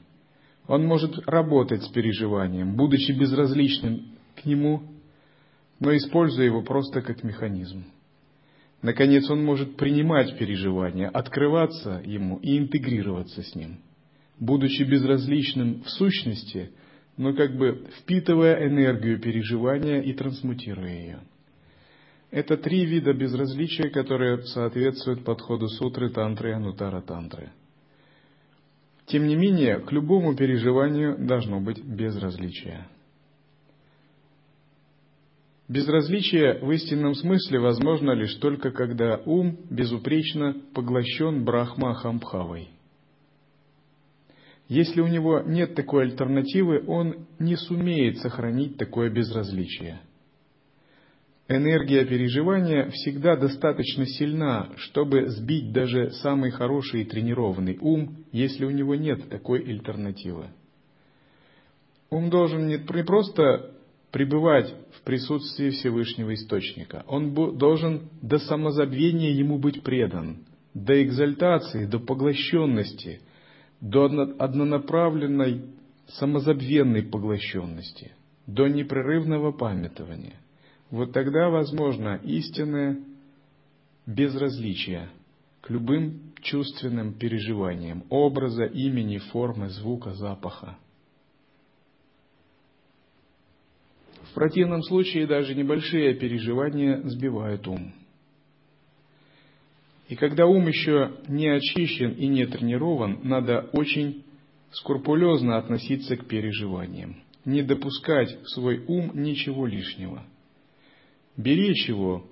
Он 0.66 0.86
может 0.86 1.18
работать 1.28 1.82
с 1.82 1.88
переживанием, 1.88 2.76
будучи 2.76 3.12
безразличным 3.12 4.16
к 4.40 4.46
нему 4.46 4.82
но 5.82 5.96
используя 5.96 6.46
его 6.46 6.62
просто 6.62 7.02
как 7.02 7.24
механизм. 7.24 7.82
Наконец, 8.82 9.28
он 9.28 9.44
может 9.44 9.76
принимать 9.76 10.38
переживания, 10.38 11.08
открываться 11.08 12.00
ему 12.04 12.36
и 12.36 12.56
интегрироваться 12.56 13.42
с 13.42 13.56
ним, 13.56 13.80
будучи 14.38 14.84
безразличным 14.84 15.82
в 15.82 15.90
сущности, 15.90 16.70
но 17.16 17.34
как 17.34 17.56
бы 17.56 17.88
впитывая 17.98 18.68
энергию 18.68 19.18
переживания 19.18 20.02
и 20.02 20.12
трансмутируя 20.12 20.94
ее. 20.94 21.20
Это 22.32 22.56
три 22.56 22.86
вида 22.86 23.12
безразличия, 23.12 23.90
которые 23.90 24.42
соответствуют 24.44 25.22
подходу 25.22 25.68
сутры 25.68 26.08
тантры 26.08 26.48
и 26.48 26.54
анутара 26.54 27.02
тантры. 27.02 27.52
Тем 29.04 29.26
не 29.26 29.36
менее, 29.36 29.80
к 29.80 29.92
любому 29.92 30.34
переживанию 30.34 31.18
должно 31.18 31.60
быть 31.60 31.84
безразличие. 31.84 32.88
Безразличие 35.68 36.58
в 36.60 36.70
истинном 36.70 37.14
смысле 37.14 37.60
возможно 37.60 38.12
лишь 38.12 38.34
только 38.36 38.70
когда 38.70 39.20
ум 39.26 39.58
безупречно 39.68 40.56
поглощен 40.72 41.44
Брахма-Хамбхавой. 41.44 42.68
Если 44.68 45.02
у 45.02 45.06
него 45.06 45.40
нет 45.40 45.74
такой 45.74 46.04
альтернативы, 46.04 46.82
он 46.86 47.26
не 47.38 47.56
сумеет 47.56 48.20
сохранить 48.20 48.78
такое 48.78 49.10
безразличие. 49.10 50.00
Энергия 51.48 52.04
переживания 52.04 52.88
всегда 52.90 53.36
достаточно 53.36 54.06
сильна, 54.06 54.70
чтобы 54.76 55.28
сбить 55.28 55.72
даже 55.72 56.10
самый 56.12 56.50
хороший 56.50 57.02
и 57.02 57.04
тренированный 57.04 57.78
ум, 57.80 58.24
если 58.32 58.64
у 58.64 58.70
него 58.70 58.94
нет 58.94 59.28
такой 59.28 59.60
альтернативы. 59.60 60.46
Ум 62.10 62.30
должен 62.30 62.68
не 62.68 62.78
просто 62.78 63.72
пребывать 64.12 64.72
в 64.92 65.02
присутствии 65.02 65.70
Всевышнего 65.70 66.34
Источника. 66.34 67.04
Он 67.08 67.34
должен 67.56 68.10
до 68.20 68.38
самозабвения 68.38 69.32
Ему 69.32 69.58
быть 69.58 69.82
предан, 69.82 70.44
до 70.74 71.02
экзальтации, 71.02 71.86
до 71.86 71.98
поглощенности, 71.98 73.20
до 73.80 74.04
однонаправленной 74.38 75.62
самозабвенной 76.06 77.02
поглощенности, 77.02 78.12
до 78.46 78.68
непрерывного 78.68 79.52
памятования, 79.52 80.41
вот 80.92 81.12
тогда 81.12 81.48
возможно 81.48 82.20
истинное 82.22 83.00
безразличие 84.06 85.08
к 85.62 85.70
любым 85.70 86.34
чувственным 86.42 87.14
переживаниям 87.14 88.04
образа, 88.10 88.64
имени, 88.64 89.16
формы, 89.16 89.70
звука, 89.70 90.12
запаха. 90.12 90.76
В 94.24 94.34
противном 94.34 94.82
случае 94.82 95.26
даже 95.26 95.54
небольшие 95.54 96.14
переживания 96.14 97.00
сбивают 97.04 97.66
ум. 97.66 97.94
И 100.08 100.16
когда 100.16 100.46
ум 100.46 100.66
еще 100.66 101.12
не 101.26 101.48
очищен 101.48 102.12
и 102.12 102.26
не 102.26 102.46
тренирован, 102.46 103.20
надо 103.22 103.70
очень 103.72 104.24
скрупулезно 104.72 105.56
относиться 105.56 106.18
к 106.18 106.26
переживаниям, 106.26 107.22
не 107.46 107.62
допускать 107.62 108.42
в 108.42 108.50
свой 108.50 108.84
ум 108.86 109.12
ничего 109.14 109.66
лишнего. 109.66 110.26
Беречь 111.36 111.88
его, 111.88 112.26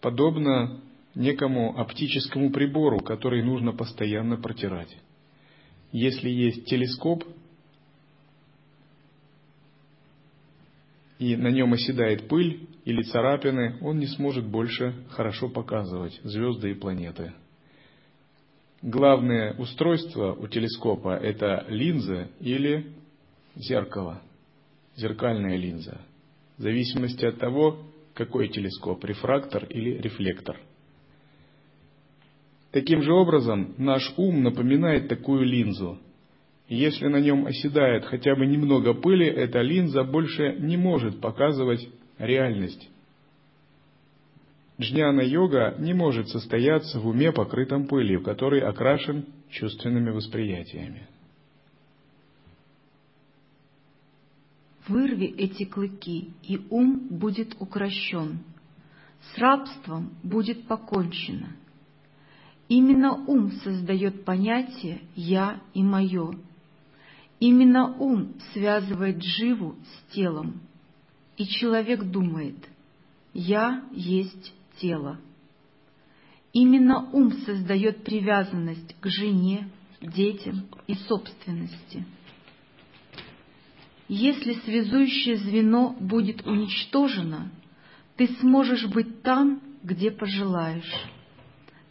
подобно 0.00 0.80
некому 1.14 1.78
оптическому 1.78 2.50
прибору, 2.50 3.00
который 3.00 3.42
нужно 3.42 3.72
постоянно 3.72 4.36
протирать. 4.36 4.96
Если 5.92 6.28
есть 6.28 6.66
телескоп, 6.66 7.24
и 11.18 11.36
на 11.36 11.48
нем 11.48 11.72
оседает 11.72 12.28
пыль 12.28 12.68
или 12.84 13.02
царапины, 13.02 13.78
он 13.80 13.98
не 13.98 14.06
сможет 14.06 14.46
больше 14.46 14.94
хорошо 15.10 15.48
показывать 15.48 16.20
звезды 16.22 16.72
и 16.72 16.74
планеты. 16.74 17.32
Главное 18.82 19.54
устройство 19.54 20.34
у 20.34 20.46
телескопа– 20.48 21.16
это 21.22 21.64
линза 21.68 22.28
или 22.40 22.92
зеркало, 23.54 24.22
зеркальная 24.96 25.56
линза, 25.56 26.02
в 26.58 26.62
зависимости 26.62 27.24
от 27.24 27.38
того, 27.38 27.82
какой 28.16 28.48
телескоп– 28.48 29.04
рефрактор 29.04 29.64
или 29.66 29.98
рефлектор. 29.98 30.56
Таким 32.72 33.02
же 33.02 33.12
образом, 33.12 33.74
наш 33.78 34.12
ум 34.16 34.42
напоминает 34.42 35.08
такую 35.08 35.44
линзу– 35.44 35.98
если 36.68 37.06
на 37.06 37.20
нем 37.20 37.46
оседает 37.46 38.06
хотя 38.06 38.34
бы 38.34 38.44
немного 38.44 38.92
пыли, 38.92 39.26
эта 39.26 39.60
линза 39.60 40.02
больше 40.02 40.56
не 40.58 40.76
может 40.76 41.20
показывать 41.20 41.88
реальность. 42.18 42.88
Джняна-йога 44.80 45.76
не 45.78 45.94
может 45.94 46.28
состояться 46.28 46.98
в 46.98 47.06
уме, 47.06 47.32
покрытом 47.32 47.86
пылью, 47.86 48.22
который 48.22 48.60
окрашен 48.60 49.26
чувственными 49.50 50.10
восприятиями. 50.10 51.06
Вырви 54.88 55.26
эти 55.26 55.64
клыки, 55.64 56.30
и 56.42 56.60
ум 56.70 57.08
будет 57.10 57.56
укращен. 57.60 58.40
С 59.34 59.38
рабством 59.38 60.10
будет 60.22 60.66
покончено. 60.66 61.48
Именно 62.68 63.14
ум 63.26 63.52
создает 63.64 64.24
понятие 64.24 65.02
«я» 65.14 65.60
и 65.74 65.82
«моё», 65.82 66.32
Именно 67.38 67.94
ум 67.98 68.34
связывает 68.52 69.22
живу 69.22 69.74
с 69.74 70.14
телом, 70.14 70.60
и 71.36 71.44
человек 71.44 72.02
думает 72.02 72.56
«я 73.34 73.84
есть 73.92 74.54
тело». 74.80 75.18
Именно 76.54 77.10
ум 77.12 77.32
создает 77.44 78.02
привязанность 78.04 78.96
к 79.00 79.06
жене, 79.08 79.68
детям 80.00 80.64
и 80.86 80.94
собственности. 80.94 82.06
Если 84.08 84.54
связующее 84.64 85.36
звено 85.36 85.96
будет 85.98 86.46
уничтожено, 86.46 87.50
ты 88.16 88.28
сможешь 88.40 88.86
быть 88.86 89.22
там, 89.22 89.60
где 89.82 90.10
пожелаешь. 90.10 90.92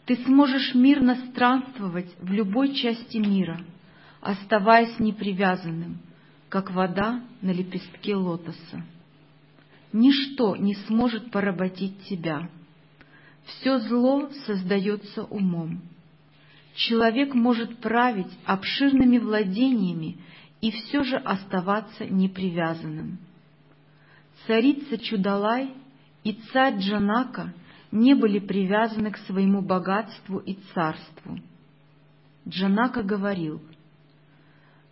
Ты 0.06 0.16
сможешь 0.24 0.74
мирно 0.74 1.16
странствовать 1.30 2.14
в 2.20 2.32
любой 2.32 2.74
части 2.74 3.18
мира– 3.18 3.60
оставаясь 4.26 4.98
непривязанным, 4.98 6.00
как 6.48 6.72
вода 6.72 7.22
на 7.42 7.52
лепестке 7.52 8.16
лотоса. 8.16 8.84
Ничто 9.92 10.56
не 10.56 10.74
сможет 10.74 11.30
поработить 11.30 11.96
тебя. 12.08 12.50
Все 13.44 13.78
зло 13.78 14.28
создается 14.44 15.22
умом. 15.22 15.80
Человек 16.74 17.34
может 17.34 17.78
править 17.78 18.30
обширными 18.44 19.18
владениями 19.18 20.18
и 20.60 20.70
все 20.70 21.02
же 21.04 21.16
оставаться 21.16 22.06
непривязанным. 22.06 23.18
Царица 24.46 24.98
Чудалай 24.98 25.74
и 26.24 26.32
царь 26.52 26.78
Джанака 26.78 27.52
не 27.92 28.14
были 28.14 28.38
привязаны 28.38 29.10
к 29.10 29.18
своему 29.18 29.62
богатству 29.62 30.38
и 30.38 30.54
царству. 30.74 31.38
Джанака 32.48 33.02
говорил— 33.02 33.60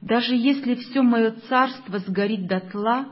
даже 0.05 0.37
если 0.37 0.75
все 0.75 1.01
мое 1.01 1.31
царство 1.49 1.99
сгорит 1.99 2.47
дотла, 2.47 3.09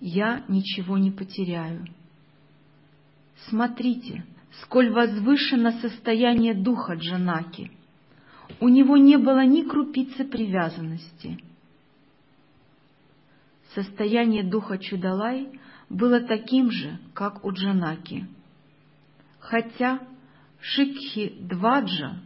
я 0.00 0.44
ничего 0.48 0.98
не 0.98 1.10
потеряю. 1.10 1.86
Смотрите, 3.48 4.22
сколь 4.60 4.90
возвышено 4.90 5.72
состояние 5.80 6.52
духа 6.52 6.92
Джанаки. 6.92 7.70
У 8.60 8.68
него 8.68 8.98
не 8.98 9.16
было 9.16 9.46
ни 9.46 9.62
крупицы 9.62 10.24
привязанности. 10.24 11.38
Состояние 13.76 14.42
духа 14.42 14.78
Чудалай 14.78 15.50
было 15.90 16.20
таким 16.20 16.70
же, 16.70 16.98
как 17.12 17.44
у 17.44 17.52
Джанаки. 17.52 18.26
Хотя 19.38 20.00
Шикхи 20.62 21.34
Дваджа, 21.40 22.22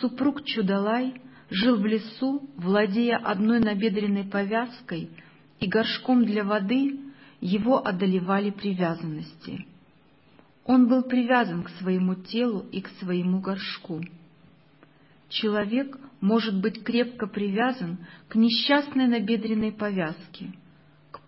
супруг 0.00 0.44
Чудалай, 0.44 1.20
жил 1.50 1.76
в 1.76 1.84
лесу, 1.84 2.48
владея 2.56 3.16
одной 3.16 3.58
набедренной 3.58 4.22
повязкой 4.22 5.10
и 5.58 5.66
горшком 5.66 6.24
для 6.24 6.44
воды, 6.44 7.00
его 7.40 7.84
одолевали 7.84 8.50
привязанности. 8.50 9.66
Он 10.64 10.86
был 10.86 11.02
привязан 11.02 11.64
к 11.64 11.70
своему 11.80 12.14
телу 12.14 12.64
и 12.70 12.80
к 12.80 12.86
своему 13.00 13.40
горшку. 13.40 14.00
Человек 15.30 15.98
может 16.20 16.60
быть 16.60 16.84
крепко 16.84 17.26
привязан 17.26 17.98
к 18.28 18.36
несчастной 18.36 19.08
набедренной 19.08 19.72
повязке, 19.72 20.52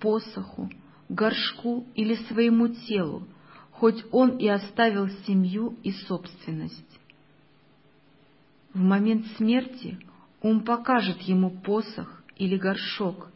посоху, 0.01 0.71
горшку 1.09 1.87
или 1.95 2.15
своему 2.15 2.69
телу, 2.69 3.27
хоть 3.73 4.05
он 4.13 4.39
и 4.39 4.49
оставил 4.49 5.09
семью 5.27 5.77
и 5.83 5.93
собственность. 5.93 7.01
В 8.73 8.81
момент 8.81 9.27
смерти 9.37 9.99
Ум 10.43 10.61
покажет 10.61 11.23
ему 11.23 11.51
посох 11.51 12.23
или 12.37 12.59
горшок, 12.59 13.29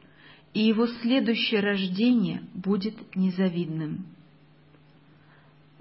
и 0.52 0.60
его 0.60 0.86
следующее 0.86 1.60
рождение 1.60 2.42
будет 2.52 3.16
незавидным. 3.16 4.04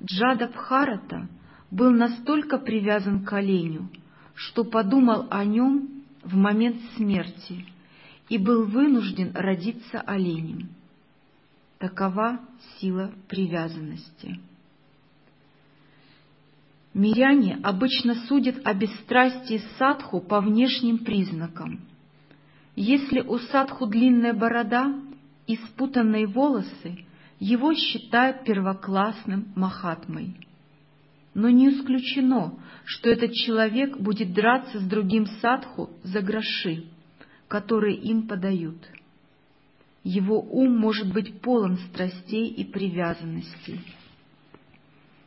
Джада 0.02 0.48
Бхарата 0.48 1.28
был 1.70 1.92
настолько 1.92 2.58
привязан 2.58 3.26
к 3.26 3.34
оленю, 3.34 3.90
что 4.36 4.64
подумал 4.64 5.28
о 5.30 5.44
нем 5.44 6.04
в 6.24 6.36
момент 6.36 6.78
смерти 6.96 7.66
и 8.30 8.38
был 8.38 8.66
вынужден 8.66 9.32
родиться 9.34 10.02
оленем. 10.02 10.70
Такова 11.80 12.40
сила 12.80 13.12
привязанности. 13.28 14.40
Миряне 16.94 17.60
обычно 17.62 18.16
судят 18.28 18.66
о 18.66 18.74
бесстрастии 18.74 19.62
садху 19.78 20.20
по 20.20 20.42
внешним 20.42 21.00
признакам. 21.00 21.82
Если 22.76 23.22
у 23.22 23.38
садху 23.38 23.86
длинная 23.86 24.34
борода 24.34 25.00
и 25.46 25.58
спутанные 25.58 26.26
волосы, 26.26 27.06
его 27.40 27.74
считают 27.76 28.44
первоклассным 28.44 29.48
махатмой. 29.56 30.36
Но 31.36 31.50
не 31.52 31.70
исключено, 31.70 32.56
что 32.84 33.12
этот 33.12 33.32
человек 33.34 33.98
будет 34.00 34.34
драться 34.34 34.80
с 34.80 34.84
другим 34.84 35.28
садху 35.40 35.92
за 36.04 36.22
гроши, 36.22 36.86
которые 37.48 37.96
им 37.96 38.28
подают. 38.28 38.78
Его 40.04 40.40
ум 40.40 40.78
может 40.78 41.12
быть 41.12 41.42
полон 41.42 41.78
страстей 41.90 42.48
и 42.48 42.64
привязанностей. 42.64 43.82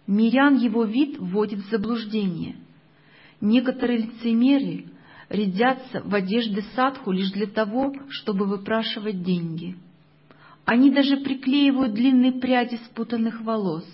Мирян 0.06 0.56
его 0.56 0.84
вид 0.84 1.18
вводит 1.18 1.60
в 1.60 1.70
заблуждение. 1.70 2.56
Некоторые 3.40 3.98
лицемеры 3.98 4.86
рядятся 5.28 6.02
в 6.02 6.14
одежды 6.14 6.64
садху 6.74 7.12
лишь 7.12 7.30
для 7.30 7.46
того, 7.46 7.94
чтобы 8.08 8.46
выпрашивать 8.46 9.22
деньги. 9.22 9.76
Они 10.64 10.90
даже 10.90 11.18
приклеивают 11.18 11.94
длинные 11.94 12.32
пряди 12.32 12.76
спутанных 12.86 13.40
волос. 13.42 13.86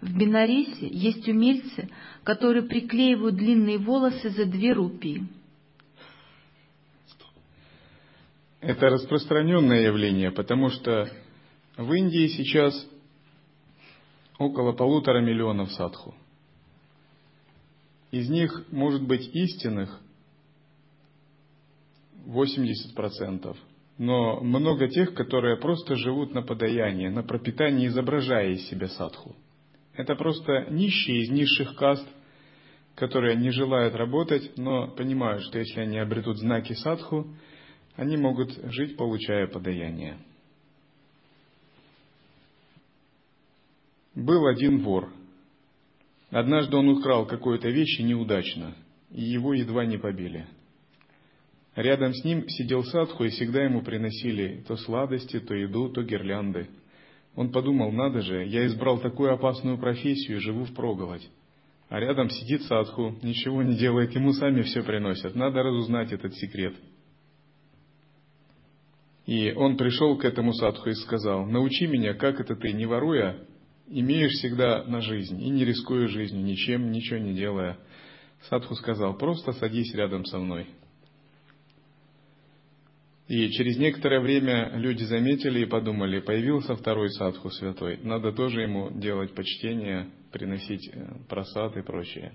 В 0.00 0.16
Бенарисе 0.16 0.88
есть 0.88 1.28
умельцы, 1.28 1.90
которые 2.24 2.62
приклеивают 2.62 3.36
длинные 3.36 3.78
волосы 3.78 4.30
за 4.30 4.46
две 4.46 4.72
рупии. 4.72 5.26
Это 8.60 8.88
распространенное 8.88 9.82
явление, 9.82 10.30
потому 10.30 10.68
что 10.68 11.08
в 11.76 11.92
Индии 11.92 12.28
сейчас 12.28 12.74
около 14.38 14.72
полутора 14.72 15.20
миллионов 15.20 15.72
садху. 15.72 16.14
Из 18.10 18.28
них 18.28 18.64
может 18.70 19.02
быть 19.02 19.28
истинных 19.34 20.00
80%, 22.26 23.56
но 23.98 24.40
много 24.40 24.88
тех, 24.88 25.14
которые 25.14 25.56
просто 25.56 25.94
живут 25.96 26.34
на 26.34 26.42
подаянии, 26.42 27.08
на 27.08 27.22
пропитании, 27.22 27.86
изображая 27.86 28.50
из 28.50 28.68
себя 28.68 28.88
садху. 28.88 29.36
Это 29.94 30.16
просто 30.16 30.66
нищие 30.70 31.22
из 31.22 31.30
низших 31.30 31.76
каст, 31.76 32.06
которые 32.94 33.36
не 33.36 33.50
желают 33.50 33.94
работать, 33.94 34.56
но 34.56 34.88
понимают, 34.88 35.42
что 35.44 35.58
если 35.58 35.80
они 35.80 35.98
обретут 35.98 36.38
знаки 36.38 36.72
садху, 36.74 37.26
они 37.96 38.16
могут 38.16 38.52
жить, 38.72 38.96
получая 38.96 39.46
подаяние. 39.46 40.18
Был 44.14 44.46
один 44.46 44.82
вор. 44.82 45.12
Однажды 46.30 46.76
он 46.76 46.88
украл 46.88 47.26
какую-то 47.26 47.68
вещь 47.68 47.98
неудачно, 48.00 48.74
и 49.10 49.22
его 49.22 49.54
едва 49.54 49.84
не 49.84 49.98
побили. 49.98 50.46
Рядом 51.76 52.12
с 52.12 52.24
ним 52.24 52.48
сидел 52.48 52.84
садху, 52.84 53.24
и 53.24 53.30
всегда 53.30 53.62
ему 53.64 53.82
приносили 53.82 54.64
то 54.66 54.76
сладости, 54.76 55.38
то 55.40 55.54
еду, 55.54 55.88
то 55.88 56.02
гирлянды. 56.02 56.68
Он 57.36 57.52
подумал, 57.52 57.92
надо 57.92 58.22
же, 58.22 58.44
я 58.44 58.66
избрал 58.66 58.98
такую 58.98 59.32
опасную 59.32 59.78
профессию 59.78 60.38
и 60.38 60.40
живу 60.40 60.64
в 60.64 60.74
проголодь. 60.74 61.28
А 61.88 61.98
рядом 61.98 62.28
сидит 62.28 62.62
садху, 62.62 63.16
ничего 63.22 63.62
не 63.62 63.76
делает, 63.76 64.14
ему 64.14 64.32
сами 64.32 64.62
все 64.62 64.82
приносят. 64.82 65.34
Надо 65.34 65.62
разузнать 65.62 66.12
этот 66.12 66.34
секрет. 66.34 66.74
И 69.26 69.52
он 69.52 69.76
пришел 69.76 70.16
к 70.16 70.24
этому 70.24 70.52
садху 70.54 70.90
и 70.90 70.94
сказал, 70.94 71.46
научи 71.46 71.86
меня, 71.86 72.14
как 72.14 72.40
это 72.40 72.56
ты, 72.56 72.72
не 72.72 72.86
воруя, 72.86 73.38
имеешь 73.88 74.32
всегда 74.32 74.84
на 74.84 75.00
жизнь 75.00 75.40
и 75.42 75.50
не 75.50 75.64
рискуя 75.64 76.08
жизнью, 76.08 76.44
ничем, 76.44 76.90
ничего 76.90 77.18
не 77.18 77.34
делая. 77.34 77.78
Садху 78.48 78.74
сказал, 78.74 79.16
просто 79.18 79.52
садись 79.52 79.94
рядом 79.94 80.24
со 80.24 80.38
мной. 80.38 80.66
И 83.30 83.48
через 83.50 83.78
некоторое 83.78 84.20
время 84.20 84.72
люди 84.74 85.04
заметили 85.04 85.60
и 85.60 85.66
подумали, 85.66 86.18
появился 86.18 86.74
второй 86.74 87.10
садху 87.10 87.50
святой, 87.50 87.98
надо 88.02 88.32
тоже 88.32 88.62
ему 88.62 88.90
делать 88.90 89.34
почтение, 89.34 90.10
приносить 90.32 90.90
э, 90.92 91.12
просад 91.28 91.76
и 91.76 91.82
прочее. 91.82 92.32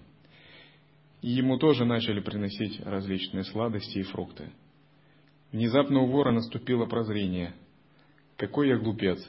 И 1.22 1.32
ему 1.32 1.58
тоже 1.58 1.84
начали 1.84 2.22
приносить 2.22 2.80
различные 2.80 3.44
сладости 3.44 3.98
и 3.98 4.04
фрукты. 4.04 4.52
Внезапно 5.56 6.02
у 6.02 6.08
вора 6.08 6.34
наступило 6.34 6.86
прозрение. 6.86 7.54
Какой 8.36 8.68
я 8.68 8.78
глупец, 8.78 9.26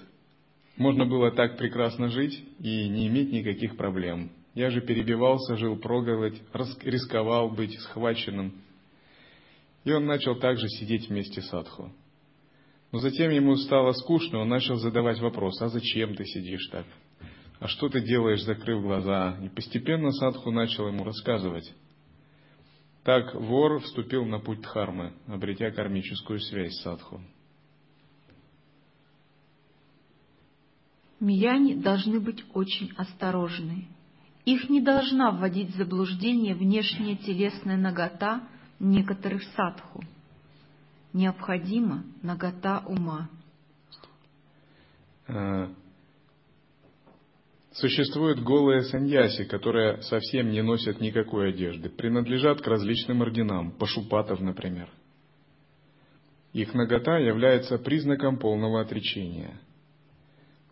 можно 0.77 1.07
было 1.07 1.31
так 1.31 1.57
прекрасно 1.57 2.09
жить 2.09 2.45
и 2.59 2.89
не 2.89 3.07
иметь 3.07 3.31
никаких 3.31 3.77
проблем. 3.77 4.33
Я 4.53 4.71
же 4.71 4.81
перебивался, 4.81 5.57
жил 5.57 5.77
проголодь, 5.77 6.43
рисковал 6.83 7.51
быть 7.51 7.79
схваченным. 7.79 8.61
И 9.85 9.93
он 9.93 10.07
начал 10.07 10.35
также 10.35 10.67
сидеть 10.69 11.09
вместе 11.09 11.43
с 11.43 11.55
Адху. 11.55 11.93
Но 12.91 12.99
затем 12.99 13.31
ему 13.31 13.55
стало 13.55 13.93
скучно, 13.93 14.41
он 14.41 14.49
начал 14.49 14.75
задавать 14.79 15.21
вопрос, 15.21 15.62
а 15.62 15.69
зачем 15.69 16.17
ты 16.17 16.25
сидишь 16.25 16.67
так? 16.73 16.87
А 17.61 17.69
что 17.69 17.89
ты 17.89 18.01
делаешь, 18.01 18.43
закрыв 18.43 18.83
глаза? 18.83 19.39
И 19.45 19.49
постепенно 19.49 20.11
Садху 20.11 20.51
начал 20.51 20.89
ему 20.89 21.05
рассказывать. 21.05 21.73
Так 23.07 23.37
вор 23.37 23.79
вступил 23.79 24.25
на 24.25 24.40
путь 24.40 24.62
Дхармы, 24.62 25.12
обретя 25.29 25.71
кармическую 25.71 26.40
связь 26.40 26.75
с 26.75 26.83
Садху. 26.83 27.21
Мияне 31.21 31.77
должны 31.77 32.19
быть 32.19 32.45
очень 32.53 32.90
осторожны. 32.97 33.87
Их 34.45 34.69
не 34.69 34.81
должна 34.81 35.31
вводить 35.31 35.71
в 35.73 35.77
заблуждение 35.77 36.57
внешняя 36.57 37.14
телесная 37.14 37.77
нагота 37.77 38.42
некоторых 38.81 39.45
садху. 39.55 40.03
Необходима 41.12 42.03
нагота 42.23 42.83
ума. 42.88 43.29
Существуют 47.77 48.41
голые 48.41 48.83
саньяси, 48.83 49.45
которые 49.45 50.03
совсем 50.03 50.51
не 50.51 50.62
носят 50.62 51.01
никакой 51.01 51.51
одежды, 51.51 51.89
принадлежат 51.89 52.61
к 52.61 52.67
различным 52.67 53.23
орденам, 53.23 53.73
пашупатов, 53.73 54.41
например. 54.41 54.89
Их 56.53 56.73
нагота 56.75 57.19
является 57.19 57.79
признаком 57.79 58.39
полного 58.39 58.81
отречения– 58.81 59.61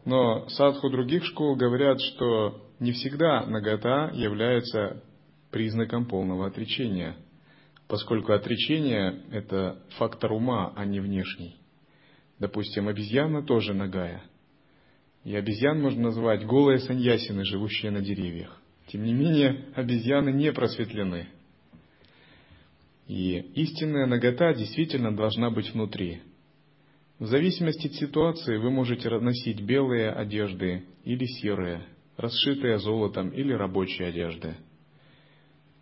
но 0.05 0.47
садху 0.51 0.91
других 0.91 1.25
школ 1.25 1.57
говорят, 1.57 1.99
что 2.01 2.63
не 2.79 2.93
всегда 2.93 3.47
нагота 3.47 4.11
является 4.13 5.03
признаком 5.51 6.07
полного 6.07 6.47
отречения, 6.47 7.17
поскольку 7.89 8.33
отречение– 8.33 9.23
это 9.33 9.79
фактор 9.97 10.33
ума, 10.33 10.73
а 10.77 10.85
не 10.85 11.01
внешний. 11.01 11.57
Допустим, 12.39 12.89
обезьяна 12.89 13.43
тоже 13.43 13.73
нагая. 13.73 14.23
И 15.25 15.35
обезьян 15.35 15.81
можно 15.81 16.05
назвать 16.05 16.45
голые 16.47 16.79
саньясины, 16.79 17.45
живущие 17.45 17.91
на 17.91 18.01
деревьях. 18.01 18.61
Тем 18.89 19.05
не 19.05 19.15
менее, 19.15 19.67
обезьяны 19.75 20.31
не 20.31 20.53
просветлены. 20.53 21.29
И 23.09 23.39
истинная 23.55 24.07
нагота 24.07 24.55
действительно 24.55 25.15
должна 25.15 25.51
быть 25.51 25.73
внутри– 25.73 26.21
в 27.19 27.27
зависимости 27.27 27.87
от 27.87 27.95
ситуации 27.95 28.57
вы 28.57 28.71
можете 28.71 29.09
носить 29.09 29.63
белые 29.63 30.11
одежды 30.11 30.83
или 31.05 31.25
серые, 31.25 31.87
расшитые 32.17 32.79
золотом 32.79 33.29
или 33.29 33.53
рабочие 33.53 34.09
одежды. 34.09 34.57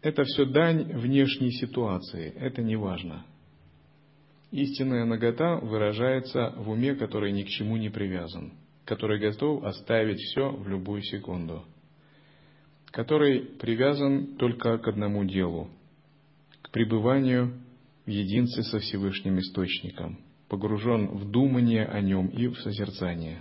Это 0.02 0.24
все 0.24 0.44
дань 0.44 0.92
внешней 0.92 1.52
ситуации, 1.52 2.35
это 2.37 2.61
не 2.61 2.76
важно. 2.76 3.24
Истинная 4.50 5.07
нагота 5.07 5.57
выражается 5.57 6.52
в 6.59 6.68
уме, 6.68 6.94
который 6.94 7.33
ни 7.33 7.44
к 7.44 7.48
чему 7.48 7.78
не 7.78 7.88
привязан, 7.88 8.52
который 8.84 9.18
готов 9.18 9.64
оставить 9.64 10.18
все 10.18 10.50
в 10.50 10.68
любую 10.68 11.02
секунду, 11.02 11.64
который 12.86 13.40
привязан 13.40 14.36
только 14.36 14.78
к 14.78 14.88
одному 14.88 15.24
делу, 15.24 15.70
к 16.62 16.70
пребыванию 16.70 17.60
в 18.06 18.10
единстве 18.10 18.62
со 18.64 18.78
Всевышним 18.78 19.38
Источником– 19.38 20.18
погружен 20.52 21.08
в 21.16 21.30
думание 21.30 21.86
о 21.86 22.02
нем 22.02 22.26
и 22.26 22.46
в 22.46 22.58
созерцание. 22.58 23.40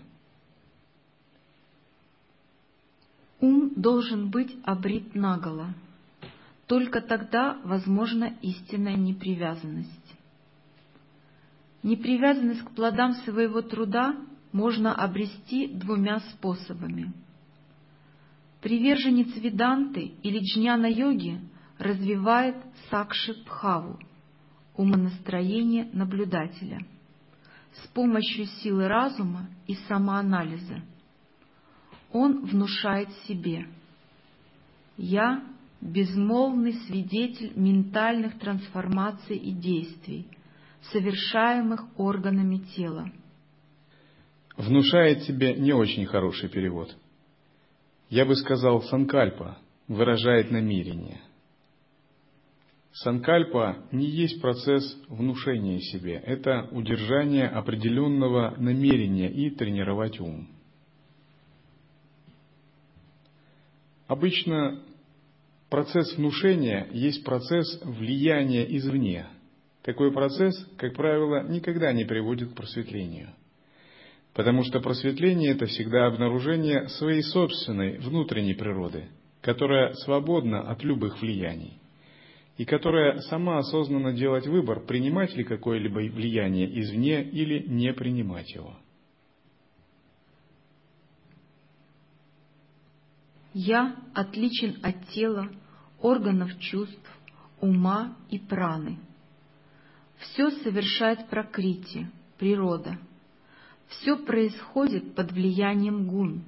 Ум 3.41 3.73
должен 3.75 4.29
быть 4.29 4.55
обрит 4.63 5.13
наголо. 5.13 5.73
Только 6.67 7.01
тогда 7.01 7.59
возможна 7.65 8.33
истинная 8.41 8.95
непривязанность. 8.95 10.15
Непривязанность 11.83 12.61
к 12.61 12.71
плодам 12.71 13.11
своего 13.25 13.61
труда 13.61 14.15
можно 14.51 14.93
обрести 14.93 15.67
двумя 15.67 16.19
способами. 16.19 17.13
Приверженец 18.61 19.35
Веданты 19.35 20.13
или 20.21 20.39
Джняна-йоги 20.39 21.39
развивает 21.77 22.55
сакши 22.89 23.33
бхаву, 23.43 23.99
умонастроение 24.75 25.89
наблюдателя– 25.93 26.79
с 27.73 27.87
помощью 27.87 28.45
силы 28.45 28.87
разума 28.87 29.49
и 29.67 29.75
самоанализа. 29.87 30.81
Он 32.11 32.45
внушает 32.45 33.09
себе 33.27 33.67
«Я– 34.97 35.43
безмолвный 35.81 36.73
свидетель 36.73 37.53
ментальных 37.55 38.37
трансформаций 38.37 39.37
и 39.37 39.51
действий, 39.51 40.27
совершаемых 40.91 41.85
органами 41.97 42.57
тела». 42.75 43.11
Внушает 44.57 45.23
себе 45.23 45.55
не 45.55 45.73
очень 45.73 46.05
хороший 46.05 46.49
перевод. 46.49 46.95
Я 48.09 48.25
бы 48.25 48.35
сказал 48.35 48.81
«санкальпа» 48.83 49.57
выражает 49.87 50.51
намерение– 50.51 51.21
Санкальпа 52.93 53.77
не 53.91 54.05
есть 54.05 54.41
процесс 54.41 54.97
внушения 55.07 55.79
себе, 55.79 56.15
это 56.25 56.67
удержание 56.71 57.47
определенного 57.47 58.55
намерения 58.57 59.31
и 59.31 59.49
тренировать 59.49 60.19
ум. 60.19 60.49
Обычно 64.07 64.83
процесс 65.69 66.17
внушения 66.17 66.89
есть 66.91 67.23
процесс 67.23 67.79
влияния 67.85 68.65
извне. 68.77 69.25
Такой 69.83 70.11
процесс, 70.11 70.53
как 70.77 70.93
правило, 70.93 71.47
никогда 71.47 71.93
не 71.93 72.03
приводит 72.03 72.51
к 72.51 72.55
просветлению. 72.55 73.29
Потому 74.33 74.63
что 74.63 74.79
просветление– 74.79 75.51
это 75.53 75.65
всегда 75.65 76.07
обнаружение 76.07 76.87
своей 76.89 77.21
собственной 77.21 77.97
внутренней 77.97 78.53
природы, 78.53 79.09
которая 79.41 79.93
свободна 79.93 80.61
от 80.69 80.83
любых 80.83 81.21
влияний. 81.21 81.81
и 82.57 82.65
которая 82.65 83.17
сама 83.21 83.57
осознанно 83.57 84.13
делать 84.13 84.45
выбор, 84.45 84.81
принимать 84.81 85.35
ли 85.35 85.43
какое-либо 85.43 85.99
влияние 86.13 86.67
извне 86.81 87.23
или 87.23 87.65
не 87.67 87.91
принимать 87.91 88.53
его. 88.53 88.77
Я 93.53 93.95
отличен 94.13 94.77
от 94.83 95.07
тела, 95.09 95.49
органов 96.01 96.57
чувств, 96.59 97.19
ума 97.59 98.15
и 98.29 98.37
праны. 98.37 98.99
Все 100.19 100.51
совершает 100.51 101.27
прокрити, 101.29 102.11
природа. 102.37 102.99
Все 103.91 104.15
происходит 104.15 105.15
под 105.15 105.31
влиянием 105.33 106.07
гун. 106.07 106.43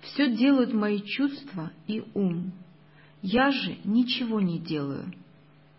Все 0.00 0.34
делают 0.34 0.72
мои 0.72 1.00
чувства 1.00 1.70
и 1.86 2.02
ум. 2.14 2.52
Я 3.22 3.52
же 3.52 3.78
ничего 3.84 4.40
не 4.40 4.58
делаю. 4.58 5.12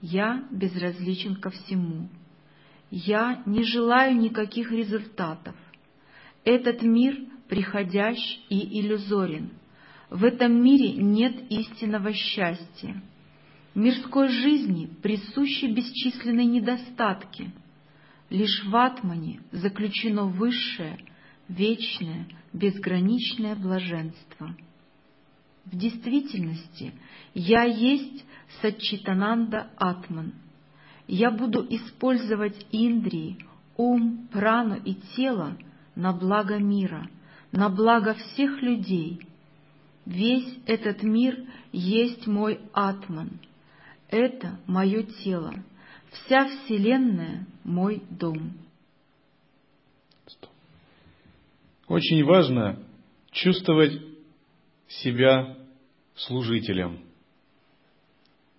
Я 0.02 0.48
безразличен 0.52 1.36
ко 1.36 1.50
всему. 1.50 2.08
Я 2.90 3.44
не 3.46 3.64
желаю 3.64 4.16
никаких 4.16 4.72
результатов. 4.72 5.56
Этот 6.46 6.82
мир 6.82 7.18
приходящ 7.50 8.20
и 8.50 8.80
иллюзорен. 8.80 9.50
В 10.10 10.24
этом 10.24 10.64
мире 10.64 10.94
нет 10.94 11.52
истинного 11.52 12.14
счастья. 12.14 13.02
Мирской 13.76 14.30
жизни 14.30 14.90
присущи 15.02 15.66
бесчисленные 15.66 16.46
недостатки. 16.46 17.52
Лишь 18.30 18.64
в 18.66 18.76
Атмане 18.76 19.42
заключено 19.52 20.26
высшее, 20.26 20.98
вечное, 21.48 22.28
безграничное 22.52 23.56
блаженство. 23.56 24.56
В 25.66 25.78
действительности 25.78 26.94
я 27.34 27.64
есть 27.64 28.26
Сачитананда 28.62 29.70
Атман. 29.78 30.34
Я 31.08 31.32
буду 31.32 31.66
использовать 31.70 32.66
Индрии, 32.72 33.38
ум, 33.78 34.28
прану 34.32 34.80
и 34.84 34.96
тело 35.16 35.58
на 35.96 36.14
благо 36.14 36.58
мира, 36.58 37.10
на 37.52 37.70
благо 37.70 38.14
всех 38.14 38.62
людей. 38.62 39.28
Весь 40.06 40.58
этот 40.66 41.04
мир 41.04 41.46
есть 41.72 42.28
мой 42.28 42.60
Атман. 42.74 43.40
Это 44.10 44.60
мое 44.68 45.04
тело. 45.24 45.54
Вся 46.14 46.48
Вселенная— 46.48 47.48
мой 47.64 48.04
дом. 48.10 48.54
Очень 51.88 52.24
важно 52.24 52.84
чувствовать 53.32 54.00
себя 54.88 55.58
служителем, 56.16 57.00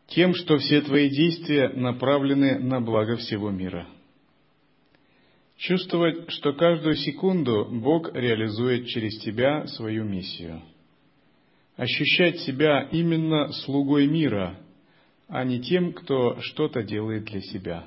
тем, 0.08 0.34
что 0.34 0.58
все 0.58 0.80
твои 0.82 1.08
действия 1.08 1.68
направлены 1.68 2.58
на 2.58 2.80
благо 2.80 3.16
всего 3.16 3.50
мира. 3.50 3.88
Чувствовать, 5.56 6.30
что 6.30 6.52
каждую 6.52 6.96
секунду 6.96 7.68
Бог 7.70 8.12
реализует 8.14 8.88
через 8.88 9.20
тебя 9.20 9.66
свою 9.68 10.04
миссию. 10.04 10.60
Ощущать 11.76 12.40
себя 12.40 12.88
именно 12.90 13.52
слугой 13.52 14.06
мира, 14.08 14.58
а 15.28 15.44
не 15.44 15.60
тем, 15.60 15.92
кто 15.92 16.38
что-то 16.40 16.82
делает 16.82 17.24
для 17.24 17.40
себя. 17.40 17.84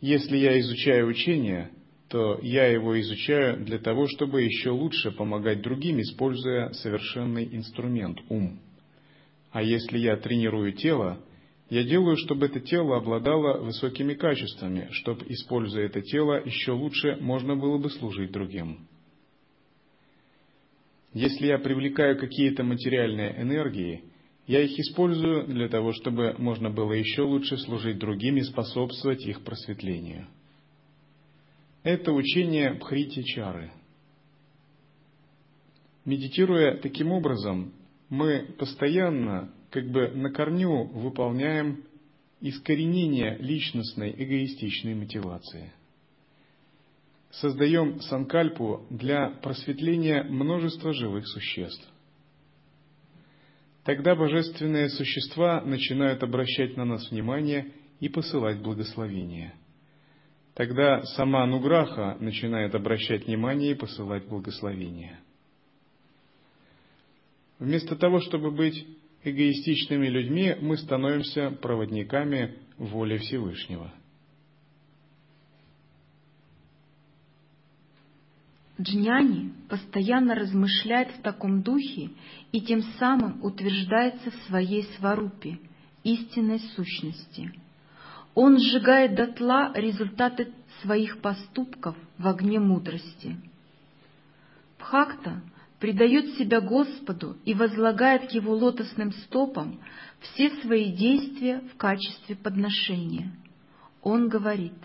Если 0.00 0.36
я 0.36 0.58
изучаю 0.60 1.08
учение, 1.08 1.70
то 2.08 2.38
я 2.40 2.66
его 2.66 2.98
изучаю 3.00 3.64
для 3.64 3.78
того, 3.78 4.06
чтобы 4.06 4.42
еще 4.42 4.70
лучше 4.70 5.10
помогать 5.10 5.60
другим, 5.60 6.00
используя 6.00 6.72
совершенный 6.72 7.48
инструмент– 7.52 8.18
ум. 8.28 8.60
А 9.50 9.62
если 9.62 9.98
я 9.98 10.16
тренирую 10.16 10.72
тело, 10.72 11.20
я 11.68 11.82
делаю, 11.82 12.16
чтобы 12.16 12.46
это 12.46 12.60
тело 12.60 12.96
обладало 12.96 13.60
высокими 13.60 14.14
качествами, 14.14 14.88
чтобы, 14.92 15.26
используя 15.28 15.86
это 15.86 16.00
тело, 16.00 16.40
еще 16.42 16.72
лучше 16.72 17.16
можно 17.20 17.56
было 17.56 17.76
бы 17.78 17.90
служить 17.90 18.30
другим. 18.30 18.88
Если 21.18 21.48
я 21.48 21.58
привлекаю 21.58 22.16
какие-то 22.16 22.62
материальные 22.62 23.42
энергии, 23.42 24.04
я 24.46 24.62
их 24.62 24.78
использую 24.78 25.48
для 25.48 25.68
того, 25.68 25.92
чтобы 25.92 26.36
можно 26.38 26.70
было 26.70 26.92
еще 26.92 27.22
лучше 27.22 27.56
служить 27.58 27.98
другим 27.98 28.36
и 28.36 28.42
способствовать 28.42 29.26
их 29.26 29.42
просветлению– 29.42 30.28
это 31.82 32.12
учение 32.12 32.74
Бхрити 32.74 33.22
Чары. 33.22 33.72
Медитируя 36.04 36.76
таким 36.76 37.10
образом, 37.10 37.72
мы 38.08 38.54
постоянно, 38.56 39.52
как 39.70 39.90
бы 39.90 40.08
на 40.08 40.30
корню, 40.30 40.84
выполняем 40.84 41.82
искоренение 42.40 43.38
личностной 43.38 44.12
эгоистичной 44.12 44.94
мотивации. 44.94 45.72
Создаем 47.30 48.00
санкальпу 48.00 48.86
для 48.90 49.30
просветления 49.42 50.24
множества 50.24 50.92
живых 50.92 51.26
существ. 51.28 51.86
Тогда 53.84 54.14
божественные 54.14 54.88
существа 54.90 55.60
начинают 55.62 56.22
обращать 56.22 56.76
на 56.76 56.84
нас 56.84 57.10
внимание 57.10 57.72
и 58.00 58.08
посылать 58.08 58.60
благословения– 58.60 59.54
Тогда 60.58 61.04
сама 61.04 61.46
Нуграха 61.46 62.16
начинает 62.18 62.74
обращать 62.74 63.28
внимание 63.28 63.70
и 63.70 63.74
посылать 63.76 64.26
благословения. 64.26 65.20
Вместо 67.60 67.94
того, 67.94 68.20
чтобы 68.20 68.50
быть 68.50 68.84
эгоистичными 69.22 70.08
людьми, 70.08 70.56
мы 70.60 70.76
становимся 70.76 71.52
проводниками 71.62 72.58
воли 72.76 73.18
Всевышнего. 73.18 73.94
Джняни 78.80 79.52
постоянно 79.68 80.34
размышляет 80.34 81.10
в 81.12 81.22
таком 81.22 81.62
духе 81.62 82.10
и 82.52 82.60
тем 82.60 82.82
самым 82.98 83.42
утверждается 83.44 84.30
в 84.30 84.34
своей 84.46 84.84
сварупе, 84.96 85.58
истинной 86.04 86.60
сущности– 86.76 87.52
он 88.40 88.56
сжигает 88.60 89.16
дотла 89.16 89.72
результаты 89.74 90.52
своих 90.80 91.20
поступков 91.20 91.96
в 92.18 92.28
огне 92.28 92.60
мудрости. 92.60 93.36
Бхакта 94.78 95.42
предает 95.80 96.36
себя 96.36 96.60
Господу 96.60 97.36
и 97.44 97.52
возлагает 97.52 98.28
к 98.28 98.30
Его 98.30 98.54
лотосным 98.54 99.10
стопам 99.12 99.80
все 100.20 100.50
свои 100.62 100.92
действия 100.92 101.62
в 101.72 101.76
качестве 101.76 102.36
подношения. 102.36 103.34
Он 104.02 104.28
говорит, 104.28 104.78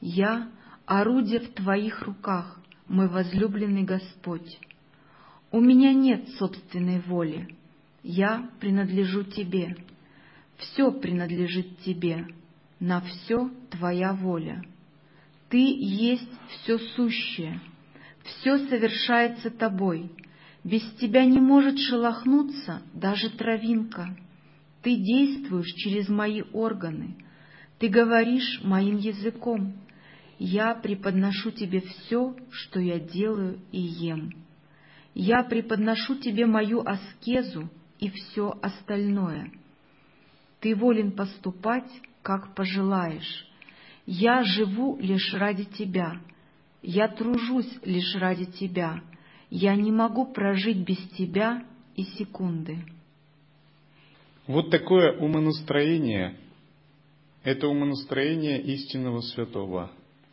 «Я— 0.00 0.48
орудие 0.84 1.38
в 1.38 1.52
Твоих 1.54 2.02
руках, 2.02 2.57
мой 2.88 3.08
возлюбленный 3.08 3.84
Господь. 3.84 4.58
У 5.50 5.60
меня 5.60 5.92
нет 5.92 6.28
собственной 6.38 7.00
воли, 7.00 7.56
я 8.02 8.50
принадлежу 8.60 9.24
Тебе, 9.24 9.76
все 10.56 10.90
принадлежит 10.92 11.78
Тебе, 11.80 12.26
на 12.80 13.00
все 13.00 13.50
Твоя 13.70 14.12
воля. 14.12 14.62
Ты 15.48 15.58
есть 15.58 16.30
все 16.48 16.78
сущее, 16.78 17.60
все 18.24 18.58
совершается 18.68 19.50
Тобой. 19.50 20.10
Без 20.64 20.82
Тебя 21.00 21.24
не 21.24 21.40
может 21.40 21.78
шелохнуться 21.78 22.82
даже 22.92 23.30
травинка. 23.30 24.16
Ты 24.82 24.96
действуешь 24.96 25.72
через 25.74 26.08
мои 26.08 26.42
органы, 26.52 27.16
Ты 27.78 27.88
говоришь 27.88 28.60
моим 28.62 28.96
языком. 28.96 29.74
Я 30.38 30.74
преподношу 30.74 31.50
Тебе 31.50 31.80
все, 31.80 32.36
что 32.50 32.80
я 32.80 33.00
делаю 33.00 33.60
и 33.72 33.80
ем. 33.80 34.30
Я 35.14 35.42
преподношу 35.42 36.16
Тебе 36.16 36.46
мою 36.46 36.80
аскезу 36.86 37.68
и 37.98 38.08
все 38.10 38.56
остальное. 38.62 39.50
Ты 40.60 40.76
волен 40.76 41.12
поступать, 41.12 41.90
как 42.22 42.54
пожелаешь. 42.54 43.46
Я 44.06 44.42
живу 44.44 44.96
лишь 45.00 45.34
ради 45.34 45.64
Тебя, 45.64 46.20
я 46.82 47.08
тружусь 47.08 47.70
лишь 47.84 48.14
ради 48.14 48.46
Тебя, 48.46 49.02
я 49.50 49.74
не 49.74 49.90
могу 49.90 50.32
прожить 50.32 50.78
без 50.78 50.98
Тебя 51.10 51.64
и 51.96 52.04
секунды. 52.04 52.84
Вот 54.46 54.70
такое 54.70 55.18
умонастроение– 55.18 56.38
это 57.42 57.68
умонастроение 57.68 58.62
истинного 58.62 59.20
святого. 59.20 59.90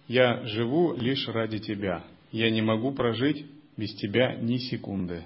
Я 0.08 0.46
живу 0.46 0.94
лишь 0.96 1.28
ради 1.28 1.60
Тебя, 1.60 2.04
я 2.32 2.50
не 2.52 2.62
могу 2.62 2.92
прожить 2.92 3.46
без 3.76 3.94
Тебя 3.96 4.36
ни 4.36 4.58
секунды. 4.58 5.24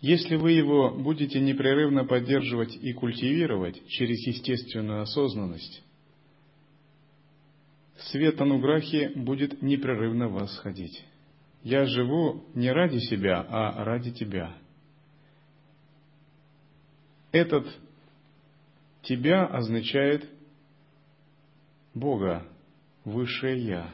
Если 0.00 0.36
вы 0.36 0.52
его 0.52 0.90
будете 0.90 1.40
непрерывно 1.40 2.04
поддерживать 2.04 2.76
и 2.76 2.92
культивировать 2.92 3.86
через 3.88 4.26
естественную 4.26 5.02
осознанность, 5.02 5.82
свет 7.98 8.40
Ануграхи 8.40 9.10
будет 9.14 9.62
непрерывно 9.62 10.28
восходить. 10.28 11.04
я 11.62 11.86
живу 11.86 12.44
не 12.54 12.70
ради 12.70 12.98
себя, 12.98 13.44
а 13.48 13.84
ради 13.84 14.12
тебя. 14.12 14.54
Этот 17.32 17.66
тебя 19.06 19.46
означает 19.46 20.28
Бога, 21.94 22.46
высшее 23.04 23.64
Я. 23.64 23.90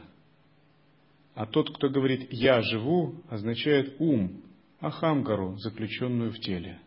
А 1.35 1.45
тот, 1.45 1.75
кто 1.75 1.89
говорит 1.89 2.31
«я 2.31 2.61
живу», 2.61 3.15
означает 3.29 3.95
ум, 3.99 4.41
ахамкару, 4.79 5.57
заключенную 5.57 6.31
в 6.31 6.39
теле. 6.39 6.79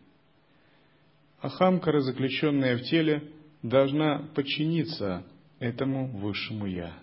Ахамкара, 1.41 1.99
заключенная 2.01 2.77
в 2.77 2.83
теле, 2.83 3.31
должна 3.61 4.19
подчиниться 4.35 5.25
этому 5.59 6.07
высшему 6.07 6.65
«я». 6.65 6.93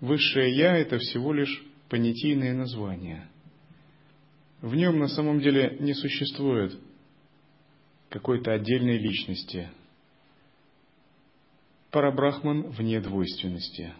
Высшее 0.00 0.54
«я»— 0.56 0.76
это 0.78 0.98
всего 0.98 1.32
лишь 1.32 1.64
понятийное 1.88 2.54
название. 2.54 3.28
В 4.60 4.74
нем 4.74 4.98
на 4.98 5.08
самом 5.08 5.40
деле 5.40 5.76
не 5.80 5.94
существует 5.94 6.78
какой-то 8.08 8.52
отдельной 8.52 8.98
личности. 8.98 9.68
Парабрахман 11.90 12.70
вне 12.70 13.00
двойственности. 13.00 13.92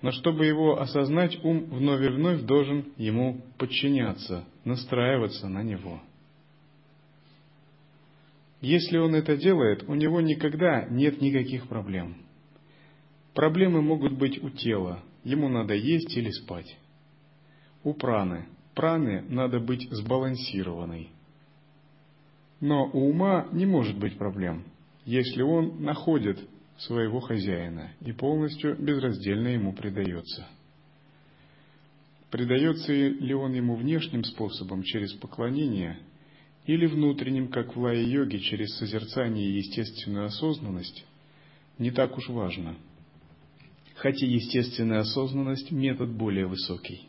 Но 0.00 0.12
чтобы 0.12 0.46
его 0.46 0.80
осознать, 0.80 1.38
ум 1.42 1.64
вновь 1.64 2.02
и 2.02 2.08
вновь 2.08 2.42
должен 2.42 2.92
ему 2.96 3.42
подчиняться, 3.58 4.44
настраиваться 4.64 5.48
на 5.48 5.62
него. 5.62 6.00
Если 8.60 8.96
он 8.98 9.14
это 9.14 9.36
делает, 9.36 9.84
у 9.88 9.94
него 9.94 10.20
никогда 10.20 10.86
нет 10.88 11.20
никаких 11.20 11.68
проблем. 11.68 12.16
Проблемы 13.34 13.82
могут 13.82 14.14
быть 14.14 14.42
у 14.42 14.50
тела, 14.50 15.02
ему 15.24 15.48
надо 15.48 15.74
есть 15.74 16.16
или 16.16 16.30
спать. 16.30 16.76
У 17.84 17.94
праны, 17.94 18.48
праны 18.74 19.22
надо 19.28 19.60
быть 19.60 19.88
сбалансированной. 19.90 21.10
Но 22.60 22.90
у 22.92 23.10
ума 23.10 23.48
не 23.52 23.66
может 23.66 23.98
быть 23.98 24.18
проблем, 24.18 24.64
если 25.04 25.42
он 25.42 25.82
находит 25.82 26.38
своего 26.78 27.20
хозяина 27.20 27.92
и 28.00 28.12
полностью 28.12 28.76
безраздельно 28.76 29.48
ему 29.48 29.72
предается. 29.72 30.46
Предается 32.30 32.92
ли 32.92 33.34
он 33.34 33.54
ему 33.54 33.74
внешним 33.74 34.22
способом 34.24 34.82
через 34.82 35.12
поклонение 35.14 35.98
или 36.66 36.86
внутренним, 36.86 37.48
как 37.48 37.74
в 37.74 37.80
лая-йоге, 37.80 38.38
через 38.40 38.76
созерцание 38.76 39.48
и 39.48 39.56
естественную 39.56 40.26
осознанность, 40.26 41.06
не 41.78 41.90
так 41.90 42.16
уж 42.18 42.28
важно. 42.28 42.76
Хотя 43.94 44.26
естественная 44.26 45.00
осознанность– 45.00 45.70
метод 45.72 46.10
более 46.10 46.46
высокий. 46.46 47.07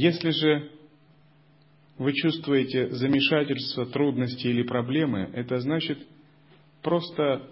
Если 0.00 0.30
же 0.30 0.70
вы 1.98 2.12
чувствуете 2.12 2.88
замешательство, 2.90 3.84
трудности 3.84 4.46
или 4.46 4.62
проблемы, 4.62 5.28
это 5.34 5.58
значит 5.58 5.98
просто 6.82 7.50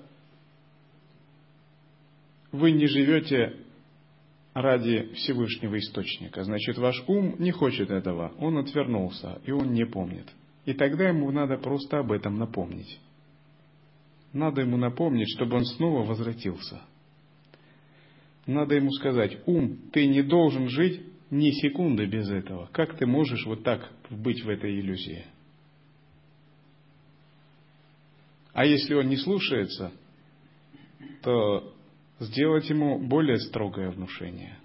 вы 2.53 2.70
не 2.70 2.86
живете 2.86 3.57
ради 4.55 5.12
Всевышнего 5.14 5.76
Источника. 5.76 6.44
Значит, 6.44 6.78
ваш 6.78 7.03
ум 7.09 7.34
не 7.40 7.51
хочет 7.51 7.90
этого, 7.90 8.32
он 8.38 8.59
отвернулся, 8.59 9.40
и 9.44 9.51
он 9.51 9.72
не 9.72 9.84
помнит. 9.84 10.28
И 10.66 10.72
тогда 10.72 11.09
ему 11.09 11.32
надо 11.32 11.57
просто 11.57 11.99
об 11.99 12.12
этом 12.12 12.38
напомнить. 12.38 13.01
Надо 14.32 14.61
ему 14.61 14.76
напомнить, 14.76 15.30
чтобы 15.34 15.57
он 15.57 15.64
снова 15.64 16.07
возвратился. 16.07 16.80
Надо 18.47 18.76
ему 18.76 18.92
сказать, 18.92 19.36
ум, 19.47 19.90
ты 19.90 20.07
не 20.07 20.22
должен 20.22 20.68
жить 20.68 21.05
ни 21.31 21.51
секунды 21.51 22.07
без 22.07 22.29
этого. 22.31 22.68
Как 22.72 22.97
ты 22.97 23.07
можешь 23.07 23.45
вот 23.47 23.64
так 23.64 23.91
быть 24.11 24.43
в 24.43 24.49
этой 24.49 24.79
иллюзии? 24.79 25.27
А 28.53 28.64
если 28.64 28.95
он 28.95 29.09
не 29.09 29.16
слушается, 29.16 29.93
то 31.22 31.74
сделать 32.20 32.68
ему 32.70 32.99
более 32.99 33.39
строгое 33.39 33.91
внушение. 33.91 34.59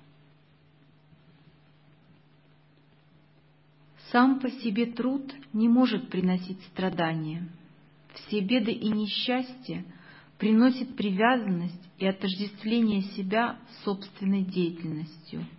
Сам 4.12 4.40
по 4.40 4.50
себе 4.50 4.86
труд 4.88 5.34
не 5.54 5.68
может 5.68 6.10
приносить 6.10 6.62
страдания. 6.66 7.50
Все 8.14 8.42
беды 8.42 8.72
и 8.72 8.90
несчастья 8.90 9.86
приносят 10.38 10.96
привязанность 10.96 11.90
и 11.98 12.06
отождествление 12.06 13.02
себя 13.02 13.58
собственной 13.84 14.44
деятельностью– 14.44 15.46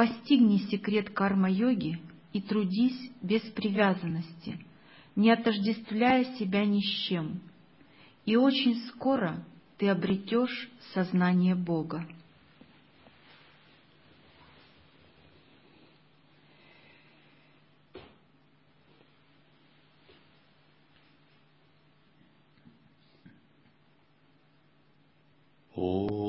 Постигни 0.00 0.56
секрет 0.70 1.10
карма-йоги 1.10 2.00
и 2.32 2.40
трудись 2.40 3.12
без 3.20 3.42
привязанности, 3.42 4.58
не 5.14 5.30
отождествляя 5.30 6.24
себя 6.38 6.64
ни 6.64 6.80
с 6.80 7.06
чем, 7.06 7.42
и 8.24 8.34
очень 8.34 8.76
скоро 8.88 9.44
ты 9.76 9.88
обретешь 9.88 10.70
сознание 10.94 11.54
Бога. 11.54 12.06
Oh. 25.76 26.19